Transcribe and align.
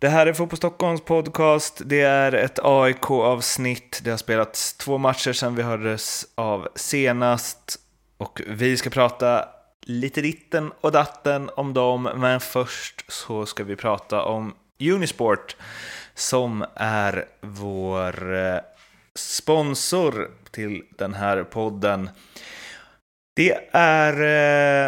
Det 0.00 0.08
här 0.08 0.26
är 0.26 0.32
Fotboll 0.32 0.56
Stockholms 0.56 1.00
podcast. 1.00 1.82
Det 1.84 2.00
är 2.00 2.32
ett 2.32 2.58
AIK-avsnitt. 2.62 4.00
Det 4.04 4.10
har 4.10 4.16
spelats 4.16 4.74
två 4.74 4.98
matcher 4.98 5.32
sedan 5.32 5.54
vi 5.54 5.62
hördes 5.62 6.26
av 6.34 6.68
senast. 6.74 7.80
Och 8.18 8.42
vi 8.46 8.76
ska 8.76 8.90
prata 8.90 9.48
lite 9.82 10.20
ditten 10.20 10.72
och 10.80 10.92
datten 10.92 11.50
om 11.56 11.74
dem. 11.74 12.08
Men 12.16 12.40
först 12.40 13.12
så 13.12 13.46
ska 13.46 13.64
vi 13.64 13.76
prata 13.76 14.22
om 14.22 14.54
Unisport 14.80 15.56
som 16.14 16.64
är 16.74 17.24
vår 17.40 18.34
eh, 18.34 18.60
sponsor 19.14 20.30
till 20.50 20.82
den 20.98 21.14
här 21.14 21.44
podden. 21.44 22.10
Det 23.36 23.68
är 23.72 24.12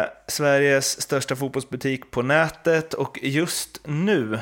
eh, 0.01 0.05
Sveriges 0.27 1.01
största 1.01 1.35
fotbollsbutik 1.35 2.11
på 2.11 2.21
nätet 2.21 2.93
och 2.93 3.19
just 3.21 3.79
nu 3.85 4.39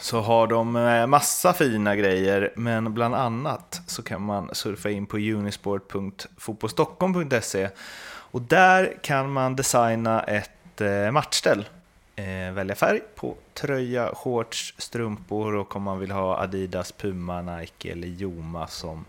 så 0.00 0.20
har 0.20 0.46
de 0.46 0.76
eh, 0.76 1.06
massa 1.06 1.52
fina 1.52 1.96
grejer, 1.96 2.52
men 2.56 2.94
bland 2.94 3.14
annat 3.14 3.80
så 3.86 4.02
kan 4.02 4.22
man 4.22 4.50
surfa 4.52 4.90
in 4.90 5.06
på 5.06 5.16
unisport.fotbollstockholm.se 5.16 7.68
och 8.06 8.42
där 8.42 8.96
kan 9.02 9.32
man 9.32 9.56
designa 9.56 10.22
ett 10.22 10.80
eh, 10.80 11.10
matchställ. 11.10 11.68
Eh, 12.16 12.52
välja 12.52 12.74
färg 12.74 13.00
på 13.14 13.34
tröja, 13.54 14.14
shorts, 14.14 14.74
strumpor 14.78 15.54
och 15.54 15.76
om 15.76 15.82
man 15.82 15.98
vill 15.98 16.10
ha 16.10 16.38
Adidas, 16.38 16.92
Puma, 16.92 17.42
Nike 17.42 17.92
eller 17.92 18.08
Joma 18.08 18.66
som 18.66 19.04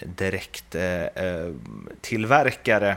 direkt 0.00 0.76
tillverkare. 2.00 2.96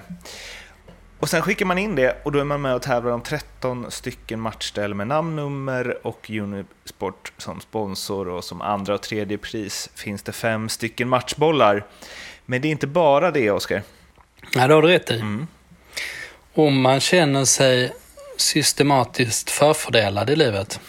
Och 1.22 1.30
sen 1.30 1.42
skickar 1.42 1.66
man 1.66 1.78
in 1.78 1.96
det 1.96 2.18
och 2.24 2.32
då 2.32 2.40
är 2.40 2.44
man 2.44 2.62
med 2.62 2.76
och 2.76 2.82
tävlar 2.82 3.12
om 3.12 3.22
13 3.22 3.92
stycken 3.92 4.40
matchställ 4.40 4.94
med 4.94 5.08
namnnummer 5.08 6.08
och 6.08 6.30
Unisport 6.30 7.32
som 7.38 7.62
sponsor 7.62 8.28
och 8.28 8.44
som 8.44 8.62
andra 8.62 8.94
och 8.94 9.02
tredje 9.02 9.38
pris 9.38 9.90
finns 9.96 10.24
det 10.24 10.32
fem 10.32 10.70
stycken 10.70 11.10
matchbollar. 11.10 11.86
Men 12.46 12.62
det 12.62 12.68
är 12.68 12.70
inte 12.70 12.88
bara 12.88 13.32
det, 13.32 13.52
Oskar. 13.52 13.84
Nej, 14.56 14.68
det 14.68 14.74
har 14.74 14.82
du 14.82 14.88
rätt 14.88 15.12
i. 15.12 15.20
Mm. 15.20 15.48
Om 16.54 16.82
man 16.82 17.00
känner 17.00 17.46
sig 17.46 17.94
systematiskt 18.38 19.50
förfördelad 19.50 20.30
i 20.30 20.36
livet 20.36 20.80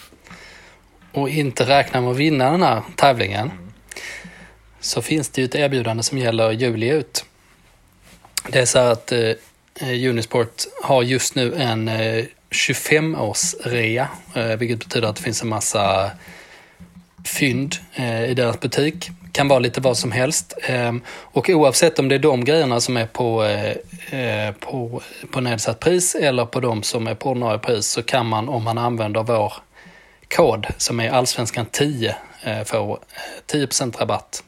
och 1.13 1.29
inte 1.29 1.65
räknar 1.65 2.01
med 2.01 2.11
att 2.11 2.17
vinna 2.17 2.51
den 2.51 2.63
här 2.63 2.83
tävlingen 2.97 3.51
mm. 3.51 3.73
så 4.81 5.03
finns 5.03 5.29
det 5.29 5.41
ju 5.41 5.45
ett 5.45 5.55
erbjudande 5.55 6.03
som 6.03 6.19
gäller 6.19 6.51
juli 6.51 6.89
ut. 6.89 7.25
Det 8.49 8.59
är 8.59 8.67
så 8.67 8.79
att 8.79 9.13
eh, 9.13 9.33
Eh, 9.81 10.11
Unisport 10.11 10.65
har 10.83 11.03
just 11.03 11.34
nu 11.34 11.55
en 11.55 11.89
eh, 11.89 12.25
25-årsrea, 12.51 14.06
eh, 14.34 14.56
vilket 14.56 14.79
betyder 14.79 15.09
att 15.09 15.17
det 15.17 15.23
finns 15.23 15.42
en 15.42 15.48
massa 15.48 16.11
fynd 17.25 17.77
eh, 17.95 18.25
i 18.25 18.34
deras 18.34 18.61
butik. 18.61 19.11
Kan 19.33 19.48
vara 19.48 19.59
lite 19.59 19.81
vad 19.81 19.97
som 19.97 20.12
helst. 20.12 20.59
Ehm, 20.62 21.03
och 21.09 21.48
oavsett 21.48 21.98
om 21.98 22.09
det 22.09 22.14
är 22.14 22.19
de 22.19 22.45
grejerna 22.45 22.81
som 22.81 22.97
är 22.97 23.06
på, 23.06 23.47
på, 24.61 25.03
på 25.31 25.41
nedsatt 25.41 25.81
pris 25.81 26.14
eller 26.14 26.47
på 26.47 26.61
de 26.61 26.83
som 26.83 27.07
är 27.07 27.14
på 27.14 27.31
ordinarie 27.31 27.59
pris 27.59 27.86
så 27.86 28.03
kan 28.03 28.27
man 28.27 28.48
om 28.48 28.64
man 28.64 28.79
använder 28.79 29.23
vår 29.23 29.53
kod 30.29 30.67
som 30.77 31.01
är 31.01 31.11
allsvenskan 31.11 31.67
10 31.70 32.17
få 32.64 32.98
10% 33.53 33.98
rabatt 33.98 34.42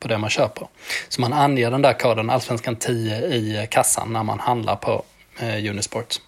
på 0.00 0.08
det 0.08 0.18
man 0.18 0.30
köper. 0.30 0.66
Så 1.08 1.20
man 1.20 1.32
anger 1.32 1.70
den 1.70 1.82
där 1.82 1.92
koden 1.92 2.30
Allsvenskan 2.30 2.76
10 2.76 3.16
i 3.16 3.68
kassan 3.70 4.12
när 4.12 4.22
man 4.22 4.40
handlar 4.40 4.76
på 4.76 5.04
eh, 5.38 5.70
Unisport. 5.70 6.20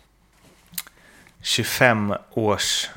25 1.42 2.15
års 2.31 2.91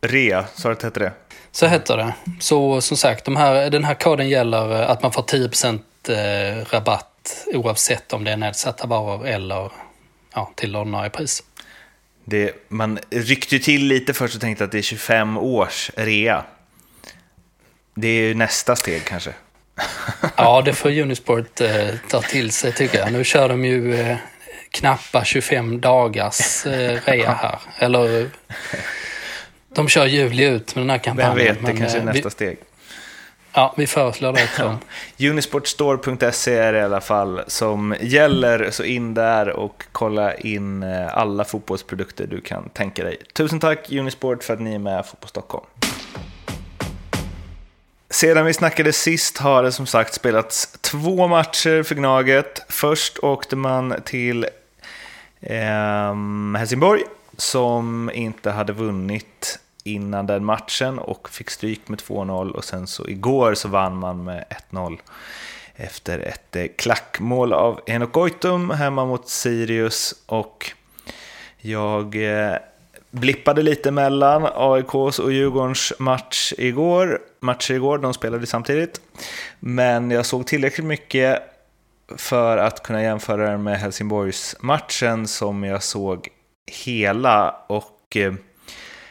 rea, 0.00 0.44
så 0.54 0.68
det 0.68 0.82
hette 0.82 1.00
det? 1.00 1.12
Så 1.52 1.66
heter 1.66 1.96
det. 1.96 2.14
Så 2.40 2.80
som 2.80 2.96
sagt, 2.96 3.24
de 3.24 3.36
här, 3.36 3.70
den 3.70 3.84
här 3.84 3.94
koden 3.94 4.28
gäller 4.28 4.82
eh, 4.82 4.90
att 4.90 5.02
man 5.02 5.12
får 5.12 5.22
10% 5.22 5.80
eh, 6.08 6.64
rabatt 6.64 7.46
oavsett 7.46 8.12
om 8.12 8.24
det 8.24 8.32
är 8.32 8.36
nedsatta 8.36 8.86
varor 8.86 9.26
eller 9.26 9.72
ja, 10.34 10.52
till 10.54 10.76
ordinarie 10.76 11.10
pris. 11.10 11.42
Det, 12.24 12.52
man 12.68 12.98
ryckte 13.10 13.54
ju 13.54 13.58
till 13.58 13.86
lite 13.86 14.14
först 14.14 14.34
och 14.34 14.40
tänkte 14.40 14.64
att 14.64 14.72
det 14.72 14.78
är 14.78 14.82
25 14.82 15.38
års 15.38 15.90
rea. 15.96 16.44
Det 17.94 18.08
är 18.08 18.22
ju 18.22 18.34
nästa 18.34 18.76
steg 18.76 19.04
kanske. 19.04 19.34
Ja, 20.36 20.62
det 20.62 20.72
får 20.72 20.90
Unisport 21.00 21.60
eh, 21.60 21.88
ta 22.08 22.20
till 22.20 22.50
sig 22.50 22.72
tycker 22.72 22.98
jag. 22.98 23.12
Nu 23.12 23.24
kör 23.24 23.48
de 23.48 23.64
ju 23.64 23.94
eh, 24.00 24.16
knappa 24.70 25.24
25 25.24 25.80
dagars 25.80 26.66
eh, 26.66 26.98
rea 27.04 27.32
här. 27.32 27.58
Eller 27.78 28.30
de 29.74 29.88
kör 29.88 30.06
juli 30.06 30.44
ut 30.44 30.74
med 30.74 30.82
den 30.82 30.90
här 30.90 30.98
kampanjen. 30.98 31.36
Vem 31.36 31.46
vet, 31.46 31.66
det 31.66 31.78
kanske 31.78 31.98
är 31.98 32.00
eh, 32.00 32.06
nästa 32.06 32.28
vi, 32.28 32.30
steg. 32.30 32.58
Ja, 33.52 33.74
vi 33.76 33.86
föreslår 33.86 34.32
det 34.32 34.44
också. 34.44 34.78
Unisportstore.se 35.30 36.54
är 36.54 36.72
det 36.72 36.78
i 36.78 36.82
alla 36.82 37.00
fall 37.00 37.40
som 37.46 37.96
gäller, 38.00 38.70
så 38.70 38.84
in 38.84 39.14
där 39.14 39.48
och 39.48 39.84
kolla 39.92 40.34
in 40.34 40.82
eh, 40.82 41.16
alla 41.16 41.44
fotbollsprodukter 41.44 42.26
du 42.26 42.40
kan 42.40 42.68
tänka 42.68 43.04
dig. 43.04 43.16
Tusen 43.32 43.60
tack 43.60 43.92
Unisport 43.92 44.44
för 44.44 44.54
att 44.54 44.60
ni 44.60 44.74
är 44.74 44.78
med 44.78 45.06
Fotboll 45.06 45.28
Stockholm. 45.28 45.66
Sedan 48.14 48.46
vi 48.46 48.54
snackade 48.54 48.92
sist 48.92 49.38
har 49.38 49.62
det 49.62 49.72
som 49.72 49.86
sagt 49.86 50.14
spelats 50.14 50.78
två 50.80 51.28
matcher 51.28 51.82
för 51.82 51.94
Gnaget. 51.94 52.62
Först 52.68 53.18
åkte 53.18 53.56
man 53.56 53.94
till 54.04 54.46
eh, 55.40 56.14
Helsingborg 56.58 57.02
som 57.36 58.10
inte 58.14 58.50
hade 58.50 58.72
vunnit 58.72 59.58
innan 59.84 60.26
den 60.26 60.44
matchen 60.44 60.98
och 60.98 61.28
fick 61.28 61.50
stryk 61.50 61.88
med 61.88 61.98
2-0 61.98 62.50
och 62.50 62.64
sen 62.64 62.86
så 62.86 63.08
igår 63.08 63.54
så 63.54 63.68
vann 63.68 63.96
man 63.96 64.24
med 64.24 64.44
1-0 64.70 64.98
efter 65.74 66.18
ett 66.18 66.56
eh, 66.56 66.66
klackmål 66.78 67.52
av 67.52 67.80
Henok 67.86 68.12
Goitom 68.12 68.70
hemma 68.70 69.04
mot 69.04 69.28
Sirius 69.28 70.14
och 70.26 70.70
jag 71.58 72.16
eh, 72.16 72.56
blippade 73.14 73.62
lite 73.62 73.90
mellan 73.90 74.48
AIKs 74.54 75.18
och 75.18 75.32
Djurgårdens 75.32 75.92
match 75.98 76.52
igår. 76.58 77.18
Matcher 77.40 77.74
igår, 77.74 77.98
de 77.98 78.14
spelade 78.14 78.46
samtidigt. 78.46 79.00
Men 79.60 80.10
jag 80.10 80.26
såg 80.26 80.46
tillräckligt 80.46 80.86
mycket 80.86 81.42
för 82.16 82.56
att 82.56 82.82
kunna 82.82 83.02
jämföra 83.02 83.50
den 83.50 83.62
med 83.62 83.78
Helsingborgs-matchen 83.78 85.26
som 85.26 85.64
jag 85.64 85.82
såg 85.82 86.28
hela. 86.84 87.56
Och 87.66 88.16
eh, 88.16 88.34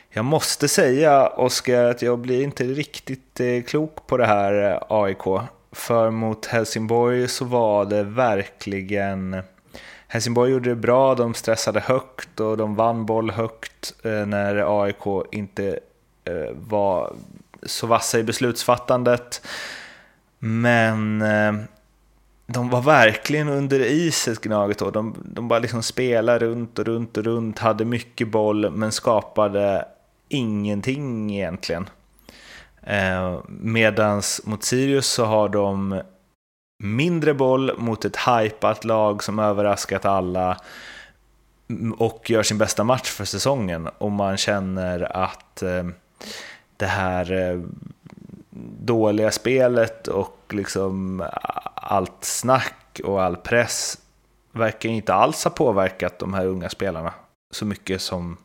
jag 0.10 0.26
måste 0.26 0.68
säga, 0.68 1.28
Oskar, 1.28 1.84
att 1.84 2.02
jag 2.02 2.20
blir 2.20 2.44
inte 2.44 2.64
riktigt 2.64 3.40
eh, 3.40 3.64
klok 3.64 4.08
på 4.08 4.18
det 4.18 4.26
här 4.26 4.72
eh, 4.72 4.80
AIK. 4.90 5.50
För 5.72 6.12
mot 6.12 6.46
Helsingborg 6.46 7.28
så 7.28 7.46
var 7.46 7.86
det 7.86 8.04
verkligen 8.04 9.44
Helsingborg 10.14 10.52
gjorde 10.52 10.70
det 10.70 10.76
bra, 10.76 11.16
de 11.16 11.34
stressade 11.34 11.80
högt 11.80 12.40
och 12.40 12.58
de 12.58 12.76
vann 12.76 13.06
boll 13.06 13.32
högt 13.32 13.94
eh, 14.04 14.26
när 14.26 14.82
AIK 14.84 15.26
inte 15.32 15.80
eh, 16.26 16.56
var 16.68 17.14
så 17.64 17.88
vassa 17.88 18.20
i 18.20 18.24
beslutsfattandet. 18.24 19.48
Men 20.40 21.22
eh, 21.22 21.54
de 22.46 22.70
var 22.70 22.82
verkligen 22.82 23.50
under 23.50 23.80
iset 23.80 24.42
Gnaget 24.42 24.78
då. 24.78 24.92
De, 24.92 25.16
de 25.26 25.48
bara 25.48 25.60
liksom 25.60 25.84
spelade 25.84 26.46
runt 26.46 26.80
och 26.80 26.86
runt 26.86 27.18
och 27.18 27.24
runt, 27.24 27.60
hade 27.60 27.86
mycket 27.86 28.28
boll 28.28 28.72
men 28.72 28.92
skapade 28.92 29.86
ingenting 30.30 31.36
egentligen. 31.36 31.90
Medans 33.48 34.42
mot 34.46 34.64
Sirius 34.64 35.08
så 35.08 35.26
har 35.26 35.50
de 35.50 36.02
mindre 36.84 37.34
boll 37.34 37.78
mot 37.78 38.06
ett 38.06 38.18
hypat 38.18 38.86
lag 38.86 39.24
som 39.24 39.40
överraskat 39.40 40.06
alla 40.06 40.58
och 41.98 42.30
gör 42.30 42.44
sin 42.44 42.58
bästa 42.58 42.84
match 42.84 43.10
för 43.10 43.26
säsongen 43.26 43.88
och 43.98 44.12
man 44.12 44.38
känner 44.38 45.18
att 45.18 45.62
eh, 45.62 45.84
det 46.78 46.86
här 46.86 47.32
eh, 47.32 47.62
dåliga 48.80 49.32
spelet 49.32 50.08
och 50.08 50.38
liksom 50.50 51.24
allt 51.76 52.24
snack 52.24 53.02
och 53.04 53.24
all 53.24 53.36
press 53.36 53.98
verkar 54.52 54.90
inte 54.90 55.14
alls 55.14 55.44
ha 55.44 55.52
påverkat 55.52 56.20
de 56.20 56.34
här 56.34 56.46
unga 56.46 56.70
spelarna 56.70 57.14
så 57.52 57.66
mycket 57.66 58.02
som 58.02 58.38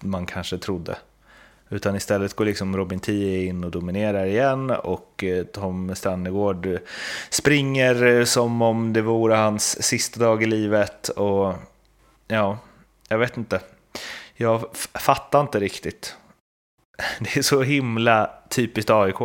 man 0.00 0.26
kanske 0.26 0.58
trodde. 0.58 0.96
Utan 1.72 1.96
istället 1.96 2.34
går 2.34 2.44
liksom 2.44 2.76
Robin 2.76 3.00
Tie 3.00 3.44
in 3.44 3.64
och 3.64 3.70
dominerar 3.70 4.26
igen 4.26 4.70
och 4.70 5.24
eh, 5.24 5.44
Tom 5.44 5.94
Strannegård 5.94 6.78
springer 7.30 8.24
som 8.24 8.62
om 8.62 8.92
det 8.92 9.02
vore 9.02 9.34
hans 9.34 9.82
sista 9.82 10.20
dag 10.20 10.42
i 10.42 10.46
livet. 10.46 11.08
Och 11.08 11.54
ja, 12.28 12.58
jag 13.08 13.18
vet 13.18 13.36
inte. 13.36 13.60
Jag 14.34 14.64
fattar 14.94 15.40
inte 15.40 15.60
riktigt. 15.60 16.16
Det 17.20 17.36
är 17.36 17.42
så 17.42 17.62
himla 17.62 18.30
typiskt 18.48 18.90
AIK. 18.90 19.16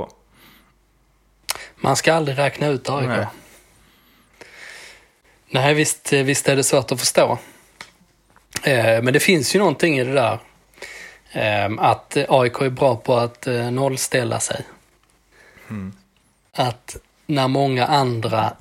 Man 1.76 1.96
ska 1.96 2.14
aldrig 2.14 2.38
räkna 2.38 2.68
ut 2.68 2.90
AIK. 2.90 3.08
Nej, 3.08 3.28
Nej 5.50 5.74
visst, 5.74 6.14
visst 6.14 6.50
är 6.50 6.56
det 6.56 6.64
svårt 6.64 6.92
att 6.92 7.00
förstå. 7.00 7.38
Eh, 8.64 9.04
men 9.04 9.14
det 9.14 9.20
finns 9.20 9.56
ju 9.56 9.60
någonting 9.60 10.00
i 10.00 10.04
det 10.04 10.14
där 10.14 10.40
att 11.80 12.18
AIK 12.30 12.62
är 12.62 12.70
bra 12.70 12.96
på 12.96 13.16
att 13.16 13.48
eh, 13.48 13.72
nollställa 13.72 14.40
sig. 14.40 14.66
Mm. 15.70 15.94
Att 16.54 16.98
när 17.26 17.48
många 17.48 17.86
andra 17.86 18.54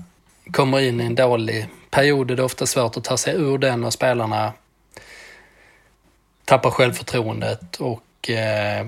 kommer 0.52 0.80
in 0.80 1.00
i 1.00 1.04
en 1.04 1.14
dålig 1.14 1.66
period 1.90 2.30
är 2.30 2.36
det 2.36 2.42
ofta 2.42 2.66
svårt 2.66 2.96
att 2.96 3.04
ta 3.04 3.16
sig 3.16 3.34
ur 3.34 3.58
den 3.58 3.84
och 3.84 3.92
spelarna 3.92 4.52
tappar 6.44 6.70
självförtroendet 6.70 7.76
och 7.76 8.30
eh, 8.30 8.86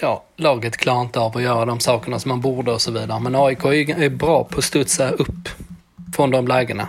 ja, 0.00 0.24
laget 0.36 0.76
klarar 0.76 1.00
inte 1.00 1.20
av 1.20 1.36
att 1.36 1.42
göra 1.42 1.64
de 1.64 1.80
sakerna 1.80 2.18
som 2.18 2.28
man 2.28 2.40
borde 2.40 2.72
och 2.72 2.80
så 2.80 2.90
vidare. 2.90 3.20
Men 3.20 3.34
AIK 3.34 3.64
är 3.64 4.08
bra 4.08 4.44
på 4.44 4.58
att 4.58 4.64
studsa 4.64 5.10
upp 5.10 5.48
från 6.16 6.30
de 6.30 6.48
lägena. 6.48 6.88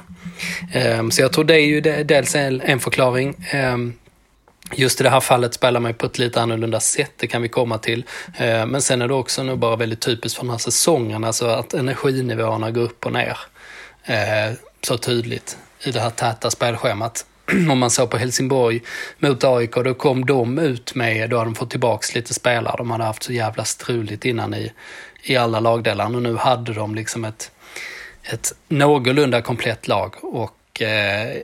Um, 0.99 1.11
så 1.11 1.21
jag 1.21 1.33
tror 1.33 1.43
det 1.43 1.55
är 1.55 1.65
ju 1.65 1.81
dels 2.03 2.35
en, 2.35 2.79
förklaring. 2.79 3.35
Um, 3.53 3.93
Just 4.75 5.01
i 5.01 5.03
det 5.03 5.09
här 5.09 5.19
fallet 5.19 5.53
spelar 5.53 5.79
man 5.79 5.91
ju 5.91 5.97
på 5.97 6.05
ett 6.05 6.19
lite 6.19 6.41
annorlunda 6.41 6.79
sätt, 6.79 7.11
det 7.17 7.27
kan 7.27 7.41
vi 7.41 7.49
komma 7.49 7.77
till. 7.77 8.05
Eh, 8.37 8.65
men 8.65 8.81
sen 8.81 9.01
är 9.01 9.07
det 9.07 9.13
också 9.13 9.43
nog 9.43 9.59
bara 9.59 9.75
väldigt 9.75 10.01
typiskt 10.01 10.37
för 10.37 10.43
den 10.43 10.51
här 10.51 10.57
säsongen, 10.57 11.23
alltså 11.23 11.47
att 11.47 11.73
energinivåerna 11.73 12.71
går 12.71 12.81
upp 12.81 13.05
och 13.05 13.13
ner. 13.13 13.37
Eh, 14.03 14.53
så 14.81 14.97
tydligt 14.97 15.57
i 15.83 15.91
det 15.91 15.99
här 15.99 16.09
täta 16.09 16.51
spelschemat. 16.51 17.25
om 17.71 17.79
man 17.79 17.89
såg 17.89 18.09
på 18.09 18.17
Helsingborg 18.17 18.81
mot 19.19 19.43
AIK, 19.43 19.75
då 19.75 19.93
kom 19.93 20.25
de 20.25 20.59
ut 20.59 20.95
med, 20.95 21.29
då 21.29 21.37
hade 21.37 21.49
de 21.49 21.55
fått 21.55 21.69
tillbaks 21.69 22.15
lite 22.15 22.33
spelare. 22.33 22.75
De 22.77 22.91
hade 22.91 23.03
haft 23.03 23.23
så 23.23 23.33
jävla 23.33 23.65
struligt 23.65 24.25
innan 24.25 24.53
i, 24.53 24.71
i 25.23 25.37
alla 25.37 25.59
lagdelar 25.59 26.05
och 26.05 26.21
nu 26.21 26.35
hade 26.35 26.73
de 26.73 26.95
liksom 26.95 27.25
ett, 27.25 27.51
ett 28.23 28.53
någorlunda 28.67 29.41
komplett 29.41 29.87
lag 29.87 30.15
och 30.21 30.81
eh, 30.81 31.37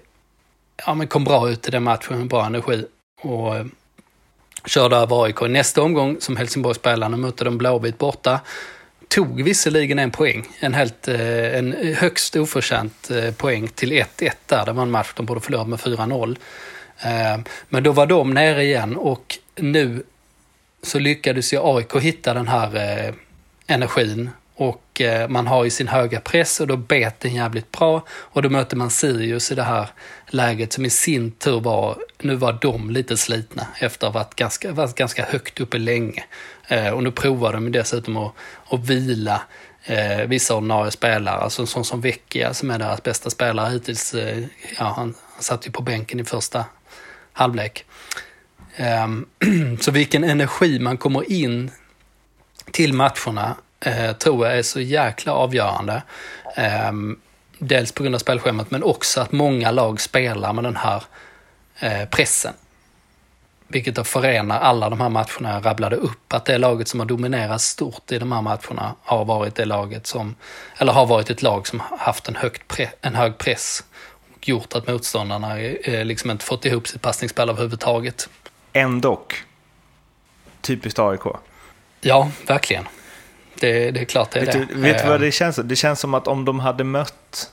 ja, 0.85 0.93
men 0.93 1.07
kom 1.07 1.23
bra 1.23 1.49
ut 1.49 1.67
i 1.67 1.71
den 1.71 1.83
matchen 1.83 2.17
med 2.17 2.27
bra 2.27 2.45
energi. 2.45 2.85
Och 3.23 3.55
eh, 3.55 3.65
körde 4.65 4.95
över 4.95 5.23
AIK. 5.23 5.41
Nästa 5.41 5.81
omgång 5.81 6.17
som 6.19 6.37
Helsingborg 6.37 6.75
spelade 6.75 7.17
mötte 7.17 7.43
de 7.43 7.57
Blåvitt 7.57 7.97
borta 7.97 8.39
tog 9.07 9.43
visserligen 9.43 9.99
en 9.99 10.11
poäng, 10.11 10.47
en, 10.59 10.73
helt, 10.73 11.07
eh, 11.07 11.57
en 11.57 11.95
högst 11.95 12.35
oförtjänt 12.35 13.11
eh, 13.11 13.33
poäng 13.33 13.67
till 13.67 13.91
1-1 13.91 14.31
där. 14.45 14.65
Det 14.65 14.71
var 14.71 14.83
en 14.83 14.91
match 14.91 15.13
de 15.15 15.25
borde 15.25 15.41
förlora 15.41 15.63
med 15.63 15.79
4-0. 15.79 16.37
Men 17.69 17.83
då 17.83 17.91
var 17.91 18.05
de 18.05 18.33
nere 18.33 18.63
igen 18.63 18.95
och 18.95 19.37
nu 19.55 20.03
så 20.83 20.99
lyckades 20.99 21.53
ju 21.53 21.59
AIK 21.61 21.95
hitta 21.95 22.33
den 22.33 22.47
här 22.47 23.13
energin 23.67 24.29
och 24.55 25.01
man 25.29 25.47
har 25.47 25.63
ju 25.63 25.69
sin 25.69 25.87
höga 25.87 26.19
press 26.19 26.59
och 26.59 26.67
då 26.67 26.77
bet 26.77 27.19
den 27.19 27.35
jävligt 27.35 27.71
bra 27.71 28.05
och 28.09 28.41
då 28.41 28.49
möter 28.49 28.77
man 28.77 28.89
Sirius 28.89 29.51
i 29.51 29.55
det 29.55 29.63
här 29.63 29.87
läget 30.33 30.73
som 30.73 30.85
i 30.85 30.89
sin 30.89 31.31
tur 31.31 31.59
var, 31.59 31.97
nu 32.21 32.35
var 32.35 32.57
de 32.61 32.89
lite 32.89 33.17
slitna 33.17 33.67
efter 33.79 34.07
att 34.07 34.13
ha 34.13 34.19
varit 34.19 34.35
ganska, 34.35 34.71
varit 34.71 34.95
ganska 34.95 35.25
högt 35.25 35.59
uppe 35.59 35.77
länge. 35.77 36.23
Eh, 36.67 36.89
och 36.89 37.03
nu 37.03 37.11
provar 37.11 37.53
de 37.53 37.71
dessutom 37.71 38.17
att, 38.17 38.33
att 38.69 38.79
vila 38.79 39.41
eh, 39.83 40.27
vissa 40.27 40.55
ordinarie 40.55 40.91
spelare, 40.91 41.35
alltså 41.35 41.61
en 41.61 41.67
sån 41.67 41.85
som 41.85 42.01
Vecchia 42.01 42.53
som 42.53 42.71
är 42.71 42.79
deras 42.79 43.03
bästa 43.03 43.29
spelare 43.29 43.71
hittills. 43.71 44.13
Eh, 44.13 44.43
ja, 44.79 44.93
han, 44.95 45.15
han 45.33 45.43
satt 45.43 45.67
ju 45.67 45.71
på 45.71 45.81
bänken 45.81 46.19
i 46.19 46.23
första 46.23 46.65
halvlek. 47.33 47.85
Eh, 48.75 49.07
så 49.79 49.91
vilken 49.91 50.23
energi 50.23 50.79
man 50.79 50.97
kommer 50.97 51.31
in 51.31 51.71
till 52.71 52.93
matcherna 52.93 53.55
eh, 53.79 54.11
tror 54.11 54.47
jag 54.47 54.57
är 54.57 54.63
så 54.63 54.79
jäkla 54.79 55.33
avgörande. 55.33 56.03
Ehm, 56.55 57.19
dels 57.67 57.91
på 57.91 58.03
grund 58.03 58.15
av 58.15 58.19
spelschemat 58.19 58.71
men 58.71 58.83
också 58.83 59.21
att 59.21 59.31
många 59.31 59.71
lag 59.71 60.01
spelar 60.01 60.53
med 60.53 60.63
den 60.63 60.75
här 60.75 61.03
eh, 61.79 62.05
pressen. 62.09 62.53
Vilket 63.67 63.95
då 63.95 64.03
förenar 64.03 64.59
alla 64.59 64.89
de 64.89 65.01
här 65.01 65.09
matcherna 65.09 65.53
jag 65.53 65.65
rabblade 65.65 65.95
upp. 65.95 66.33
Att 66.33 66.45
det 66.45 66.57
laget 66.57 66.87
som 66.87 66.99
har 66.99 67.07
dominerat 67.07 67.61
stort 67.61 68.11
i 68.11 68.19
de 68.19 68.31
här 68.31 68.41
matcherna 68.41 68.95
har 69.03 69.25
varit 69.25 69.55
det 69.55 69.65
laget 69.65 70.07
som, 70.07 70.35
eller 70.77 70.93
har 70.93 71.05
varit 71.05 71.29
ett 71.29 71.41
lag 71.41 71.67
som 71.67 71.79
haft 71.99 72.27
en, 72.27 72.35
högt 72.35 72.67
pre, 72.67 72.89
en 73.01 73.15
hög 73.15 73.37
press 73.37 73.83
och 74.35 74.49
gjort 74.49 74.75
att 74.75 74.87
motståndarna 74.87 75.59
eh, 75.59 76.05
liksom 76.05 76.31
inte 76.31 76.45
fått 76.45 76.65
ihop 76.65 76.87
sitt 76.87 77.01
passningsspel 77.01 77.49
överhuvudtaget. 77.49 78.29
Ändock, 78.73 79.43
typiskt 80.61 80.99
AIK. 80.99 81.21
Ja, 82.01 82.31
verkligen. 82.47 82.87
Det, 83.55 83.91
det 83.91 83.99
är 83.99 84.05
klart 84.05 84.31
det 84.31 84.39
är 84.39 84.45
vet 84.45 84.53
det. 84.53 84.65
Du, 84.73 84.81
vet 84.81 85.01
du 85.01 85.07
vad 85.07 85.15
eh. 85.15 85.21
det 85.21 85.31
känns 85.31 85.55
Det 85.55 85.75
känns 85.75 85.99
som 85.99 86.13
att 86.13 86.27
om 86.27 86.45
de 86.45 86.59
hade 86.59 86.83
mött 86.83 87.51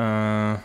uh 0.00 0.56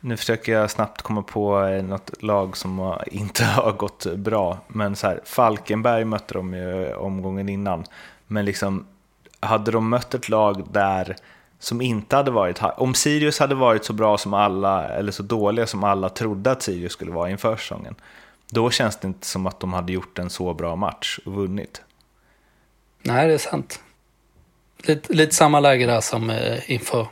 nu 0.00 0.16
försöker 0.16 0.52
jag 0.52 0.70
snabbt 0.70 1.02
komma 1.02 1.22
på 1.22 1.64
eh, 1.64 1.84
något 1.84 2.22
lag 2.22 2.56
som 2.56 2.96
inte 3.06 3.44
har 3.44 3.72
gått 3.72 4.06
bra. 4.14 4.58
Men 4.68 4.96
så 4.96 5.06
här, 5.06 5.20
Falkenberg 5.24 6.04
mötte 6.04 6.34
de 6.34 6.54
ju 6.54 6.94
omgången 6.94 7.48
innan. 7.48 7.84
Men 8.26 8.44
liksom, 8.44 8.86
hade 9.40 9.70
de 9.70 9.88
mött 9.88 10.14
ett 10.14 10.28
lag 10.28 10.64
där 10.70 11.16
som 11.58 11.80
inte 11.80 12.16
hade 12.16 12.30
varit... 12.30 12.60
Om 12.76 12.94
Sirius 12.94 13.38
hade 13.38 13.54
varit 13.54 13.84
så 13.84 13.92
bra 13.92 14.18
som 14.18 14.34
alla, 14.34 14.88
eller 14.88 15.12
så 15.12 15.22
dåliga 15.22 15.66
som 15.66 15.84
alla 15.84 16.08
trodde 16.08 16.50
att 16.50 16.62
Sirius 16.62 16.92
skulle 16.92 17.10
vara 17.10 17.30
inför 17.30 17.56
säsongen, 17.56 17.94
då 18.50 18.70
känns 18.70 18.96
det 18.96 19.08
inte 19.08 19.26
som 19.26 19.46
att 19.46 19.60
de 19.60 19.72
hade 19.72 19.92
gjort 19.92 20.18
en 20.18 20.30
så 20.30 20.54
bra 20.54 20.76
match 20.76 21.18
och 21.26 21.32
vunnit. 21.32 21.82
Nej, 23.02 23.28
det 23.28 23.34
är 23.34 23.38
sant. 23.38 23.80
Lite, 24.78 25.12
lite 25.12 25.34
samma 25.34 25.60
läge 25.60 25.86
där 25.86 26.00
som 26.00 26.30
eh, 26.30 26.70
inför 26.70 27.06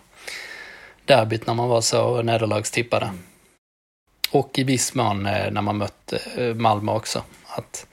derbyt 1.06 1.47
när 1.47 1.55
man 1.55 1.69
var 1.69 1.81
så 1.81 2.23
nederlagstippade. 2.23 3.11
Och 4.31 4.58
i 4.58 4.64
viss 4.64 4.94
mån 4.94 5.26
eh, 5.26 5.50
när 5.50 5.62
man 5.62 5.76
mötte 5.76 6.20
eh, 6.37 6.55
Malmö 6.55 6.93
också. 6.93 7.23
Att 7.47 7.87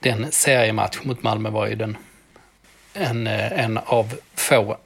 den 0.00 0.32
seriematch 0.32 0.98
mot 1.02 1.22
Malmö 1.22 1.50
var 1.50 1.66
ju 1.66 1.74
den, 1.74 1.96
en, 2.92 3.26
eh, 3.26 3.64
en 3.64 3.78
av 3.78 4.14
få 4.34 4.76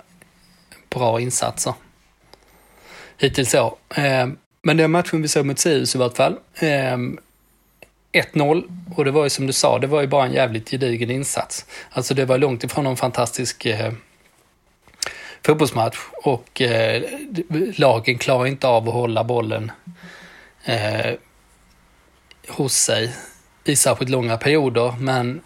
bra 0.90 1.20
insatser. 1.20 1.74
Hittills 3.18 3.50
så. 3.50 3.76
Men 4.62 4.76
den 4.76 4.90
matchen 4.90 5.22
vi 5.22 5.28
såg 5.28 5.46
mot 5.46 5.58
Sirius 5.58 5.94
i 5.94 5.98
vart 5.98 6.16
fall. 6.16 6.38
1-0 8.12 8.62
och 8.96 9.04
det 9.04 9.10
var 9.10 9.24
ju 9.24 9.30
som 9.30 9.46
du 9.46 9.52
sa, 9.52 9.78
det 9.78 9.86
var 9.86 10.00
ju 10.00 10.06
bara 10.06 10.26
en 10.26 10.32
jävligt 10.32 10.70
gedigen 10.70 11.10
insats. 11.10 11.66
Alltså 11.90 12.14
det 12.14 12.24
var 12.24 12.38
långt 12.38 12.64
ifrån 12.64 12.84
någon 12.84 12.96
fantastisk 12.96 13.66
fotbollsmatch 15.46 15.98
och 16.12 16.60
eh, 16.60 17.02
lagen 17.76 18.18
klarar 18.18 18.46
inte 18.46 18.66
av 18.68 18.88
att 18.88 18.94
hålla 18.94 19.24
bollen 19.24 19.72
eh, 20.64 21.14
hos 22.48 22.74
sig 22.74 23.16
i 23.64 23.76
särskilt 23.76 24.10
långa 24.10 24.36
perioder. 24.36 24.94
Men 24.98 25.40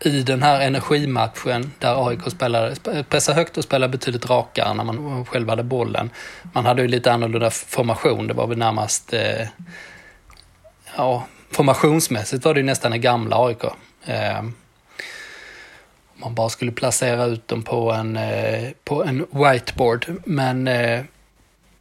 i 0.00 0.22
den 0.22 0.42
här 0.42 0.60
energimatchen 0.60 1.72
där 1.78 2.08
AIK 2.08 2.20
spelade, 2.30 2.74
pressade 3.08 3.38
högt 3.38 3.58
och 3.58 3.64
spelade 3.64 3.90
betydligt 3.90 4.30
rakare 4.30 4.74
när 4.74 4.84
man 4.84 5.26
själv 5.26 5.48
hade 5.48 5.62
bollen. 5.62 6.10
Man 6.52 6.66
hade 6.66 6.82
ju 6.82 6.88
lite 6.88 7.12
annorlunda 7.12 7.50
formation, 7.50 8.26
det 8.26 8.34
var 8.34 8.46
väl 8.46 8.58
närmast 8.58 9.12
eh, 9.12 9.46
ja, 10.96 11.26
formationsmässigt 11.50 12.44
var 12.44 12.54
det 12.54 12.60
ju 12.60 12.66
nästan 12.66 12.90
det 12.90 12.98
gamla 12.98 13.46
AIK. 13.46 13.64
Eh, 14.04 14.42
man 16.20 16.34
bara 16.34 16.48
skulle 16.48 16.72
placera 16.72 17.24
ut 17.24 17.48
dem 17.48 17.62
på 17.62 17.92
en, 17.92 18.16
eh, 18.16 18.70
på 18.84 19.04
en 19.04 19.26
whiteboard. 19.30 20.06
Men 20.24 20.68
eh, 20.68 21.00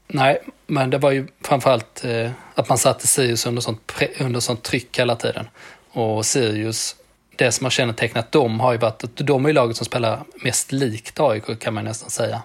nej, 0.08 0.42
men 0.68 0.90
det 0.90 0.98
var 0.98 1.12
ju 1.12 1.28
framförallt 1.44 2.06
eh, 2.06 2.32
att 2.56 2.70
man 2.70 2.78
satte 2.78 3.08
Sirius 3.08 3.46
under 3.46 3.62
sånt, 3.62 3.94
under 4.20 4.40
sånt 4.40 4.64
tryck 4.64 5.00
hela 5.00 5.16
tiden. 5.16 5.48
Och 5.92 6.26
Sirius, 6.26 6.96
det 7.36 7.52
som 7.52 7.66
har 7.66 7.72
kännetecknat 7.72 8.32
dem 8.32 8.60
har 8.60 8.72
ju 8.72 8.78
varit 8.78 9.04
att 9.04 9.18
de 9.18 9.46
är 9.46 9.54
laget 9.54 9.78
som 9.78 9.86
spelar 9.86 10.24
mest 10.44 10.72
likt 10.72 11.20
AIK 11.20 11.60
kan 11.60 11.74
man 11.74 11.86
nästan 11.86 12.10
säga. 12.10 12.42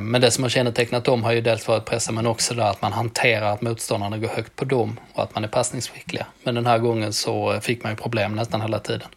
Men 0.00 0.20
det 0.20 0.30
som 0.30 0.44
har 0.44 0.48
kännetecknat 0.48 1.04
dem 1.04 1.24
har 1.24 1.32
ju 1.32 1.40
dels 1.40 1.68
varit 1.68 1.84
pressen 1.84 2.14
men 2.14 2.26
också 2.26 2.54
det 2.54 2.68
att 2.68 2.82
man 2.82 2.92
hanterar 2.92 3.52
att 3.52 3.62
motståndarna 3.62 4.18
går 4.18 4.28
högt 4.28 4.56
på 4.56 4.64
dem 4.64 5.00
och 5.12 5.22
att 5.22 5.34
man 5.34 5.44
är 5.44 5.48
passningsskickliga. 5.48 6.26
Men 6.42 6.54
den 6.54 6.66
här 6.66 6.78
gången 6.78 7.12
så 7.12 7.60
fick 7.60 7.82
man 7.82 7.92
ju 7.92 7.96
problem 7.96 8.34
nästan 8.34 8.60
hela 8.60 8.78
tiden. 8.78 9.08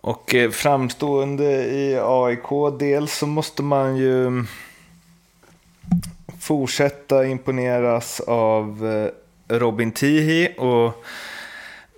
Och 0.00 0.34
eh, 0.34 0.50
framstående 0.50 1.44
i 1.64 1.98
AIK, 2.02 2.78
dels 2.78 3.18
så 3.18 3.26
måste 3.26 3.62
man 3.62 3.96
ju 3.96 4.44
fortsätta 6.40 7.26
imponeras 7.26 8.20
av 8.20 8.86
eh, 8.86 9.56
Robin 9.58 9.92
Tihi 9.92 10.54
och 10.58 11.04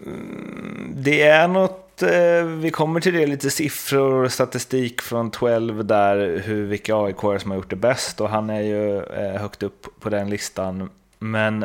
mm, 0.07 0.93
det 0.97 1.23
är 1.23 1.49
något, 1.49 2.03
eh, 2.03 2.45
vi 2.45 2.71
kommer 2.71 3.01
till 3.01 3.15
det, 3.15 3.27
lite 3.27 3.51
siffror 3.51 4.25
och 4.25 4.33
statistik 4.33 5.03
från 5.03 5.31
12 5.31 5.85
där, 5.85 6.43
hur, 6.45 6.65
vilka 6.65 6.97
AIK 6.97 7.21
som 7.21 7.51
har 7.51 7.57
gjort 7.57 7.71
det 7.71 7.77
bäst 7.77 8.21
och 8.21 8.29
han 8.29 8.51
är 8.51 8.61
ju 8.61 9.03
högt 9.39 9.63
upp 9.63 9.87
på 10.01 10.11
den 10.11 10.31
listan. 10.31 10.91
Men 11.19 11.65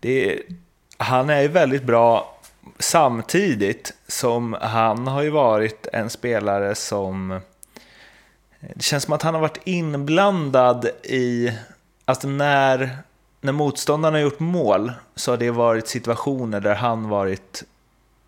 det, 0.00 0.38
han 0.96 1.30
är 1.30 1.40
ju 1.40 1.48
väldigt 1.48 1.82
bra 1.82 2.38
samtidigt 2.78 3.94
som 4.06 4.56
han 4.60 5.06
har 5.06 5.22
ju 5.22 5.30
varit 5.30 5.86
en 5.92 6.10
spelare 6.10 6.74
som... 6.74 7.40
Det 8.60 8.82
känns 8.82 9.04
som 9.04 9.12
att 9.12 9.22
han 9.22 9.34
har 9.34 9.40
varit 9.40 9.60
inblandad 9.64 10.86
i... 11.02 11.52
Alltså 12.04 12.28
när 12.28 13.02
när 13.42 13.52
motståndarna 13.52 14.16
har 14.16 14.22
gjort 14.22 14.40
mål 14.40 14.92
så 15.14 15.32
har 15.32 15.36
det 15.36 15.50
varit 15.50 15.88
situationer 15.88 16.60
där 16.60 16.74
han 16.74 17.08
varit 17.08 17.64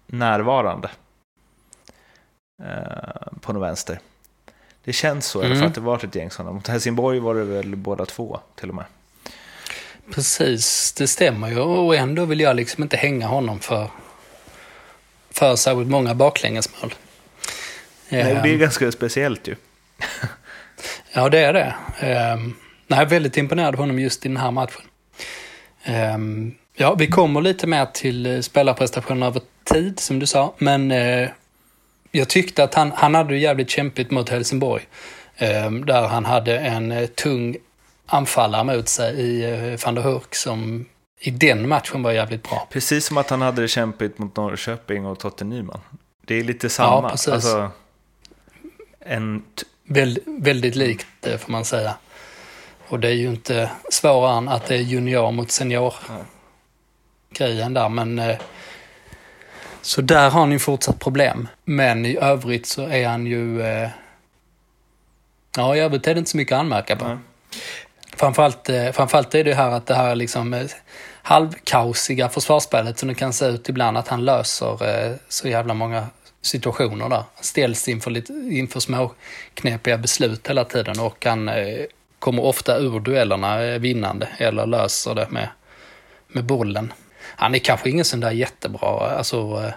närvarande. 0.06 0.90
Eh, 2.62 3.38
på 3.40 3.52
något 3.52 3.62
vänster. 3.62 4.00
Det 4.84 4.92
känns 4.92 5.26
så, 5.26 5.42
mm. 5.42 5.58
för 5.58 5.66
att 5.66 5.74
det 5.74 5.80
varit 5.80 6.04
ett 6.04 6.14
gäng 6.14 6.30
sådana. 6.30 6.52
Mot 6.52 6.68
Helsingborg 6.68 7.18
var 7.18 7.34
det 7.34 7.44
väl 7.44 7.76
båda 7.76 8.06
två 8.06 8.40
till 8.54 8.68
och 8.68 8.74
med. 8.74 8.84
Precis, 10.14 10.92
det 10.92 11.06
stämmer 11.06 11.48
ju. 11.48 11.58
Och 11.60 11.96
ändå 11.96 12.24
vill 12.24 12.40
jag 12.40 12.56
liksom 12.56 12.82
inte 12.82 12.96
hänga 12.96 13.26
honom 13.26 13.60
för, 13.60 13.90
för 15.34 15.56
särskilt 15.56 15.90
många 15.90 16.14
baklängesmål. 16.14 16.94
Nej, 18.08 18.24
det 18.24 18.30
är 18.30 18.46
ehm. 18.46 18.58
ganska 18.58 18.92
speciellt 18.92 19.48
ju. 19.48 19.56
ja, 21.12 21.28
det 21.28 21.38
är 21.38 21.52
det. 21.52 21.74
Um, 22.34 22.56
nej, 22.86 23.06
väldigt 23.06 23.36
imponerad 23.36 23.74
av 23.74 23.80
honom 23.80 23.98
just 23.98 24.26
i 24.26 24.28
den 24.28 24.36
här 24.36 24.50
matchen. 24.50 24.82
Um, 26.14 26.54
ja, 26.74 26.94
vi 26.94 27.06
kommer 27.06 27.40
lite 27.40 27.66
mer 27.66 27.86
till 27.86 28.26
eh, 28.26 28.40
spelarprestationer 28.40 29.26
över 29.26 29.40
tid, 29.64 30.00
som 30.00 30.18
du 30.18 30.26
sa. 30.26 30.54
Men 30.58 30.92
uh, 30.92 31.28
jag 32.10 32.28
tyckte 32.28 32.64
att 32.64 32.74
han, 32.74 32.92
han 32.92 33.14
hade 33.14 33.30
det 33.30 33.38
jävligt 33.38 33.70
kämpigt 33.70 34.10
mot 34.10 34.28
Helsingborg. 34.28 34.82
Där 35.86 36.08
han 36.08 36.24
hade 36.24 36.58
en 36.58 36.92
uh, 36.92 37.06
tung 37.06 37.56
anfallare 38.06 38.64
mot 38.64 38.88
sig 38.88 39.20
i 39.20 39.76
van 39.84 39.94
der 39.94 40.02
Hurk 40.02 40.34
som 40.34 40.86
i 41.21 41.30
den 41.30 41.68
matchen 41.68 42.02
var 42.02 42.12
jävligt 42.12 42.42
bra. 42.42 42.68
Precis 42.71 43.06
som 43.06 43.16
att 43.16 43.30
han 43.30 43.42
hade 43.42 43.62
det 43.62 43.68
kämpigt 43.68 44.18
mot 44.18 44.37
Norrköping 44.37 45.06
och 45.06 45.18
Totte 45.18 45.44
Nyman. 45.44 45.80
Det 46.26 46.35
är 46.35 46.44
lite 46.44 46.68
samma. 46.68 47.06
Ja, 47.06 47.11
precis. 47.11 47.28
Alltså, 47.28 47.71
en 49.00 49.42
Väl, 49.87 50.18
väldigt 50.26 50.75
likt 50.75 51.06
det 51.21 51.38
får 51.38 51.52
man 51.52 51.64
säga. 51.64 51.94
Och 52.88 53.00
det 53.00 53.09
är 53.09 53.12
ju 53.12 53.28
inte 53.28 53.71
svårare 53.90 54.38
än 54.38 54.49
att 54.49 54.66
det 54.66 54.75
är 54.75 54.80
junior 54.80 55.33
mot 55.33 55.50
senior 55.50 55.94
grejen 57.30 57.75
där. 57.75 57.88
Men, 57.88 58.18
eh, 58.18 58.37
så 59.83 60.00
där 60.00 60.30
har 60.30 60.47
ni 60.47 60.59
fortsatt 60.59 61.00
problem. 61.00 61.49
Men 61.64 62.06
i 62.06 62.16
övrigt 62.16 62.66
så 62.66 62.83
är 62.83 63.09
han 63.09 63.26
ju... 63.26 63.62
Eh, 63.62 63.88
ja, 65.56 65.76
i 65.76 65.80
övrigt 65.80 66.06
är 66.06 66.14
det 66.14 66.18
inte 66.18 66.30
så 66.30 66.37
mycket 66.37 66.52
att 66.52 66.61
anmärka 66.61 66.97
på. 66.97 67.04
Mm. 67.04 67.18
Framförallt, 68.16 68.68
eh, 68.68 68.92
framförallt 68.92 69.35
är 69.35 69.44
det 69.44 69.54
här 69.54 69.71
att 69.71 69.87
det 69.87 69.94
här 69.94 70.14
liksom 70.14 70.54
eh, 70.54 70.66
halvkaosiga 71.23 72.28
försvarsspelet 72.28 72.99
som 72.99 73.09
det 73.09 73.14
kan 73.14 73.33
se 73.33 73.47
ut 73.47 73.68
ibland, 73.68 73.99
att 73.99 74.09
han 74.09 74.25
löser 74.25 74.88
eh, 74.88 75.16
så 75.28 75.49
jävla 75.49 75.75
många 75.75 76.06
situationer 76.42 77.09
där. 77.09 77.23
Ställs 77.40 77.88
inför, 77.88 78.11
lite, 78.11 78.33
inför 78.33 78.80
små 78.80 79.12
knepiga 79.54 79.99
beslut 79.99 80.49
hela 80.49 80.64
tiden 80.64 81.00
och 81.00 81.25
han 81.25 81.50
kommer 82.18 82.42
ofta 82.42 82.78
ur 82.78 83.00
duellerna 83.00 83.78
vinnande 83.78 84.28
eller 84.38 84.66
löser 84.66 85.14
det 85.14 85.26
med, 85.30 85.49
med 86.28 86.44
bollen. 86.44 86.92
Han 87.37 87.54
är 87.54 87.59
kanske 87.59 87.90
ingen 87.90 88.04
sån 88.04 88.21
där 88.21 88.30
jättebra, 88.30 89.11
alltså 89.11 89.73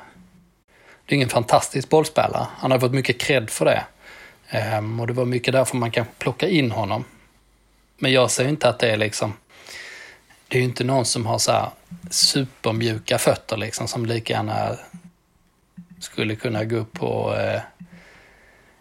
det 1.05 1.13
är 1.13 1.15
ingen 1.15 1.29
fantastisk 1.29 1.89
bollspelare. 1.89 2.47
Han 2.57 2.71
har 2.71 2.79
fått 2.79 2.93
mycket 2.93 3.17
cred 3.17 3.49
för 3.49 3.65
det. 3.65 3.83
Ehm, 4.49 4.99
och 4.99 5.07
det 5.07 5.13
var 5.13 5.25
mycket 5.25 5.53
därför 5.53 5.77
man 5.77 5.91
kan 5.91 6.05
plocka 6.17 6.47
in 6.47 6.71
honom. 6.71 7.03
Men 7.97 8.11
jag 8.11 8.31
ser 8.31 8.47
inte 8.47 8.69
att 8.69 8.79
det 8.79 8.91
är 8.91 8.97
liksom, 8.97 9.33
det 10.47 10.57
är 10.57 10.59
ju 10.59 10.67
inte 10.67 10.83
någon 10.83 11.05
som 11.05 11.25
har 11.25 11.37
så 11.37 11.51
här 11.51 11.69
supermjuka 12.11 13.17
fötter 13.17 13.57
liksom 13.57 13.87
som 13.87 14.05
lika 14.05 14.33
gärna 14.33 14.77
skulle 15.99 16.35
kunna 16.35 16.63
gå 16.63 16.75
upp 16.75 16.93
på 16.93 17.35
eh, 17.35 17.61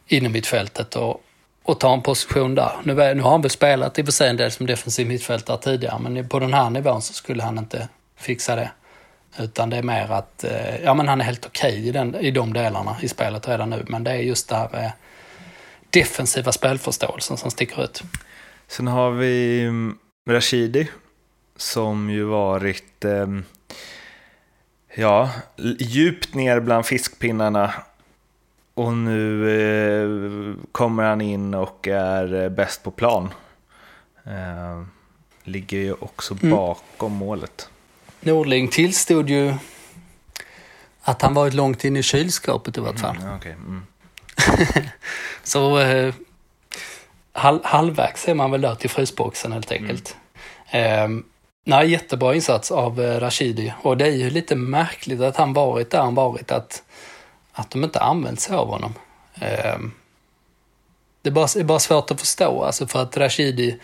innermittfältet 0.06 0.96
och, 0.96 1.22
och 1.62 1.80
ta 1.80 1.94
en 1.94 2.02
position 2.02 2.54
där. 2.54 2.72
Nu, 2.84 2.94
nu 2.94 3.22
har 3.22 3.30
han 3.30 3.42
väl 3.42 3.50
spelat 3.50 3.98
i 3.98 4.02
och 4.02 4.06
för 4.06 4.12
sig 4.12 4.30
en 4.30 4.36
del 4.36 4.50
som 4.50 4.66
defensiv 4.66 5.06
mittfältare 5.06 5.58
tidigare, 5.58 5.98
men 5.98 6.28
på 6.28 6.38
den 6.38 6.54
här 6.54 6.70
nivån 6.70 7.02
så 7.02 7.12
skulle 7.12 7.42
han 7.42 7.58
inte 7.58 7.88
fixa 8.16 8.56
det. 8.56 8.70
Utan 9.38 9.70
det 9.70 9.76
är 9.76 9.82
mer 9.82 10.12
att, 10.12 10.44
eh, 10.44 10.76
ja 10.84 10.94
men 10.94 11.08
han 11.08 11.20
är 11.20 11.24
helt 11.24 11.46
okej 11.46 11.90
okay 11.90 12.20
i, 12.20 12.26
i 12.26 12.30
de 12.30 12.52
delarna 12.52 12.96
i 13.02 13.08
spelet 13.08 13.48
redan 13.48 13.70
nu, 13.70 13.84
men 13.88 14.04
det 14.04 14.10
är 14.10 14.16
just 14.16 14.48
det 14.48 14.56
här 14.56 14.68
med 14.72 14.92
defensiva 15.90 16.52
spelförståelsen 16.52 17.36
som 17.36 17.50
sticker 17.50 17.84
ut. 17.84 18.02
Sen 18.68 18.86
har 18.86 19.10
vi 19.10 19.62
mm, 19.62 19.98
Rashidi 20.28 20.88
som 21.56 22.10
ju 22.10 22.22
varit 22.22 23.04
eh, 23.04 23.26
Ja, 24.98 25.30
djupt 25.78 26.34
ner 26.34 26.60
bland 26.60 26.86
fiskpinnarna. 26.86 27.74
Och 28.74 28.92
nu 28.92 29.50
eh, 29.50 30.66
kommer 30.72 31.02
han 31.02 31.20
in 31.20 31.54
och 31.54 31.88
är 31.88 32.42
eh, 32.42 32.48
bäst 32.48 32.82
på 32.82 32.90
plan. 32.90 33.28
Eh, 34.24 34.82
ligger 35.44 35.78
ju 35.78 35.92
också 35.92 36.36
mm. 36.42 36.56
bakom 36.56 37.12
målet. 37.12 37.68
Nordling 38.20 38.68
tillstod 38.68 39.30
ju 39.30 39.54
att 41.02 41.22
han 41.22 41.34
varit 41.34 41.54
långt 41.54 41.84
in 41.84 41.96
i 41.96 42.02
kylskåpet 42.02 42.78
i 42.78 42.80
vart 42.80 42.98
fall. 42.98 43.16
Mm, 43.16 43.36
okay. 43.36 43.52
mm. 43.66 43.82
Så 45.42 45.78
eh, 47.36 47.42
halv, 47.42 47.60
halvvägs 47.64 48.28
är 48.28 48.34
man 48.34 48.50
väl 48.50 48.60
där 48.60 48.74
till 48.74 48.90
frysboxen 48.90 49.52
helt 49.52 49.72
enkelt. 49.72 50.16
Mm. 50.70 51.18
Eh, 51.20 51.24
Nej, 51.68 51.90
jättebra 51.90 52.34
insats 52.34 52.70
av 52.70 53.00
eh, 53.00 53.20
Rashidi. 53.20 53.72
Och 53.82 53.96
det 53.96 54.06
är 54.06 54.12
ju 54.12 54.30
lite 54.30 54.56
märkligt 54.56 55.20
att 55.20 55.36
han 55.36 55.52
varit 55.52 55.90
där 55.90 55.98
han 55.98 56.14
varit, 56.14 56.50
att, 56.50 56.82
att 57.52 57.70
de 57.70 57.84
inte 57.84 58.00
använt 58.00 58.40
sig 58.40 58.56
av 58.56 58.68
honom. 58.68 58.94
Ehm, 59.40 59.92
det 61.22 61.28
är 61.28 61.32
bara, 61.32 61.46
det 61.54 61.60
är 61.60 61.64
bara 61.64 61.78
svårt 61.78 62.10
att 62.10 62.20
förstå, 62.20 62.62
alltså 62.64 62.86
för 62.86 63.02
att 63.02 63.16
Rashidi 63.16 63.78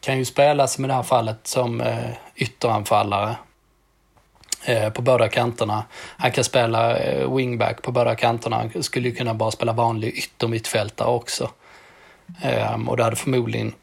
kan 0.00 0.18
ju 0.18 0.24
spela, 0.24 0.66
som 0.66 0.84
i 0.84 0.88
det 0.88 0.94
här 0.94 1.02
fallet, 1.02 1.46
som 1.46 1.80
eh, 1.80 2.10
ytteranfallare 2.36 3.36
eh, 4.64 4.90
på 4.90 5.02
båda 5.02 5.28
kanterna. 5.28 5.84
Han 6.16 6.32
kan 6.32 6.44
spela 6.44 6.98
wingback 7.28 7.82
på 7.82 7.92
båda 7.92 8.14
kanterna. 8.14 8.56
Han 8.56 8.82
skulle 8.82 9.08
ju 9.08 9.14
kunna 9.14 9.34
bara 9.34 9.50
spela 9.50 9.72
vanlig 9.72 10.14
yttermittfältare 10.14 11.08
också. 11.08 11.50
Um, 12.74 12.88
och 12.88 12.96
det 12.96 13.04
hade 13.04 13.16
förmodligen 13.16 13.74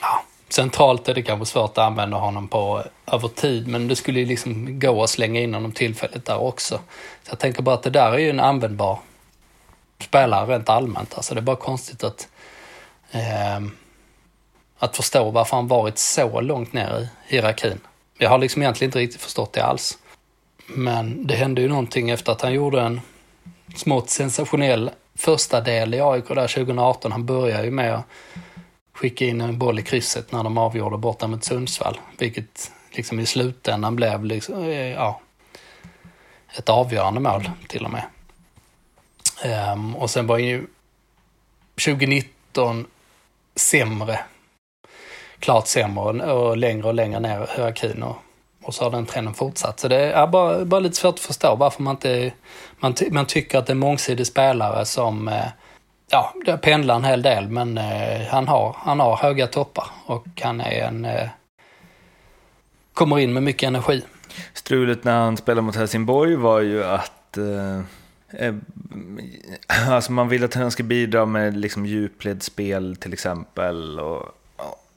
ja, 0.00 0.22
centralt 0.48 1.08
är 1.08 1.14
det 1.14 1.22
kanske 1.22 1.46
svårt 1.46 1.70
att 1.70 1.78
använda 1.78 2.16
honom 2.16 2.48
på 2.48 2.84
över 3.06 3.28
tid, 3.28 3.68
men 3.68 3.88
det 3.88 3.96
skulle 3.96 4.20
ju 4.20 4.26
liksom 4.26 4.80
gå 4.80 5.02
att 5.02 5.10
slänga 5.10 5.40
in 5.40 5.54
honom 5.54 5.72
tillfälligt 5.72 6.24
där 6.24 6.38
också. 6.38 6.80
Så 7.22 7.30
jag 7.30 7.38
tänker 7.38 7.62
bara 7.62 7.74
att 7.74 7.82
det 7.82 7.90
där 7.90 8.12
är 8.12 8.18
ju 8.18 8.30
en 8.30 8.40
användbar 8.40 8.98
spelare 10.02 10.54
rent 10.54 10.68
allmänt. 10.68 11.14
Alltså 11.14 11.34
det 11.34 11.40
är 11.40 11.42
bara 11.42 11.56
konstigt 11.56 12.04
att, 12.04 12.28
eh, 13.10 13.60
att 14.78 14.96
förstå 14.96 15.30
varför 15.30 15.56
han 15.56 15.68
varit 15.68 15.98
så 15.98 16.40
långt 16.40 16.72
ner 16.72 16.98
i 17.00 17.08
hierarkin. 17.26 17.80
Jag 18.18 18.30
har 18.30 18.38
liksom 18.38 18.62
egentligen 18.62 18.88
inte 18.88 18.98
riktigt 18.98 19.20
förstått 19.20 19.52
det 19.52 19.64
alls. 19.64 19.98
Men 20.66 21.26
det 21.26 21.34
hände 21.34 21.60
ju 21.60 21.68
någonting 21.68 22.10
efter 22.10 22.32
att 22.32 22.42
han 22.42 22.52
gjorde 22.52 22.80
en 22.80 23.00
smått 23.76 24.10
sensationell 24.10 24.90
första 25.20 25.60
del 25.60 25.94
i 25.94 26.00
AIK 26.00 26.28
där 26.28 26.48
2018. 26.48 27.12
Han 27.12 27.26
började 27.26 27.64
ju 27.64 27.70
med 27.70 27.94
att 27.94 28.04
skicka 28.92 29.24
in 29.24 29.40
en 29.40 29.58
boll 29.58 29.78
i 29.78 29.82
krysset 29.82 30.32
när 30.32 30.42
de 30.44 30.58
avgjorde 30.58 30.96
borta 30.96 31.26
mot 31.26 31.44
Sundsvall. 31.44 32.00
Vilket 32.18 32.72
liksom 32.90 33.20
i 33.20 33.26
slutändan 33.26 33.96
blev 33.96 34.24
liksom, 34.24 34.64
eh, 34.64 34.90
ja, 34.90 35.20
ett 36.58 36.68
avgörande 36.68 37.20
mål 37.20 37.50
till 37.68 37.84
och 37.84 37.90
med. 37.90 38.04
Um, 39.72 39.96
och 39.96 40.10
sen 40.10 40.26
var 40.26 40.38
ju 40.38 40.66
2019 41.84 42.86
sämre. 43.56 44.20
Klart 45.38 45.66
sämre 45.66 46.32
och, 46.32 46.56
längre 46.56 46.86
och 46.86 46.94
längre 46.94 47.20
ner 47.20 47.42
i 47.42 47.56
hierarkin. 47.56 48.02
Och, 48.02 48.16
och 48.62 48.74
så 48.74 48.84
har 48.84 48.90
den 48.90 49.06
trenden 49.06 49.34
fortsatt. 49.34 49.80
Så 49.80 49.88
det 49.88 50.12
är 50.12 50.26
bara, 50.26 50.64
bara 50.64 50.80
lite 50.80 50.96
svårt 50.96 51.14
att 51.14 51.20
förstå 51.20 51.56
varför 51.56 51.82
man 51.82 51.94
inte... 51.94 52.32
Man, 52.80 52.94
man 53.10 53.26
tycker 53.26 53.58
att 53.58 53.66
det 53.66 53.70
är 53.70 53.74
en 53.74 53.78
mångsidig 53.78 54.26
spelare 54.26 54.84
som 54.84 55.28
eh, 55.28 55.46
ja, 56.10 56.34
det 56.44 56.56
pendlar 56.56 56.96
en 56.96 57.04
hel 57.04 57.22
del, 57.22 57.48
men 57.48 57.78
eh, 57.78 58.26
han, 58.28 58.48
har, 58.48 58.76
han 58.78 59.00
har 59.00 59.16
höga 59.16 59.46
toppar 59.46 59.86
och 60.06 60.26
han 60.42 60.60
är 60.60 60.84
en... 60.84 61.04
Eh, 61.04 61.28
kommer 62.94 63.18
in 63.18 63.32
med 63.32 63.42
mycket 63.42 63.66
energi. 63.66 64.02
Strulet 64.52 65.04
när 65.04 65.18
han 65.18 65.36
spelade 65.36 65.62
mot 65.62 65.76
Helsingborg 65.76 66.36
var 66.36 66.60
ju 66.60 66.84
att 66.84 67.36
eh, 67.36 67.80
eh 68.46 68.54
alltså 69.88 70.12
man 70.12 70.28
vill 70.28 70.44
att 70.44 70.54
han 70.54 70.70
ska 70.70 70.82
bidra 70.82 71.26
med 71.26 71.56
liksom 71.56 71.86
djupledsspel 71.86 72.96
till 72.96 73.12
exempel. 73.12 74.00
Och, 74.00 74.39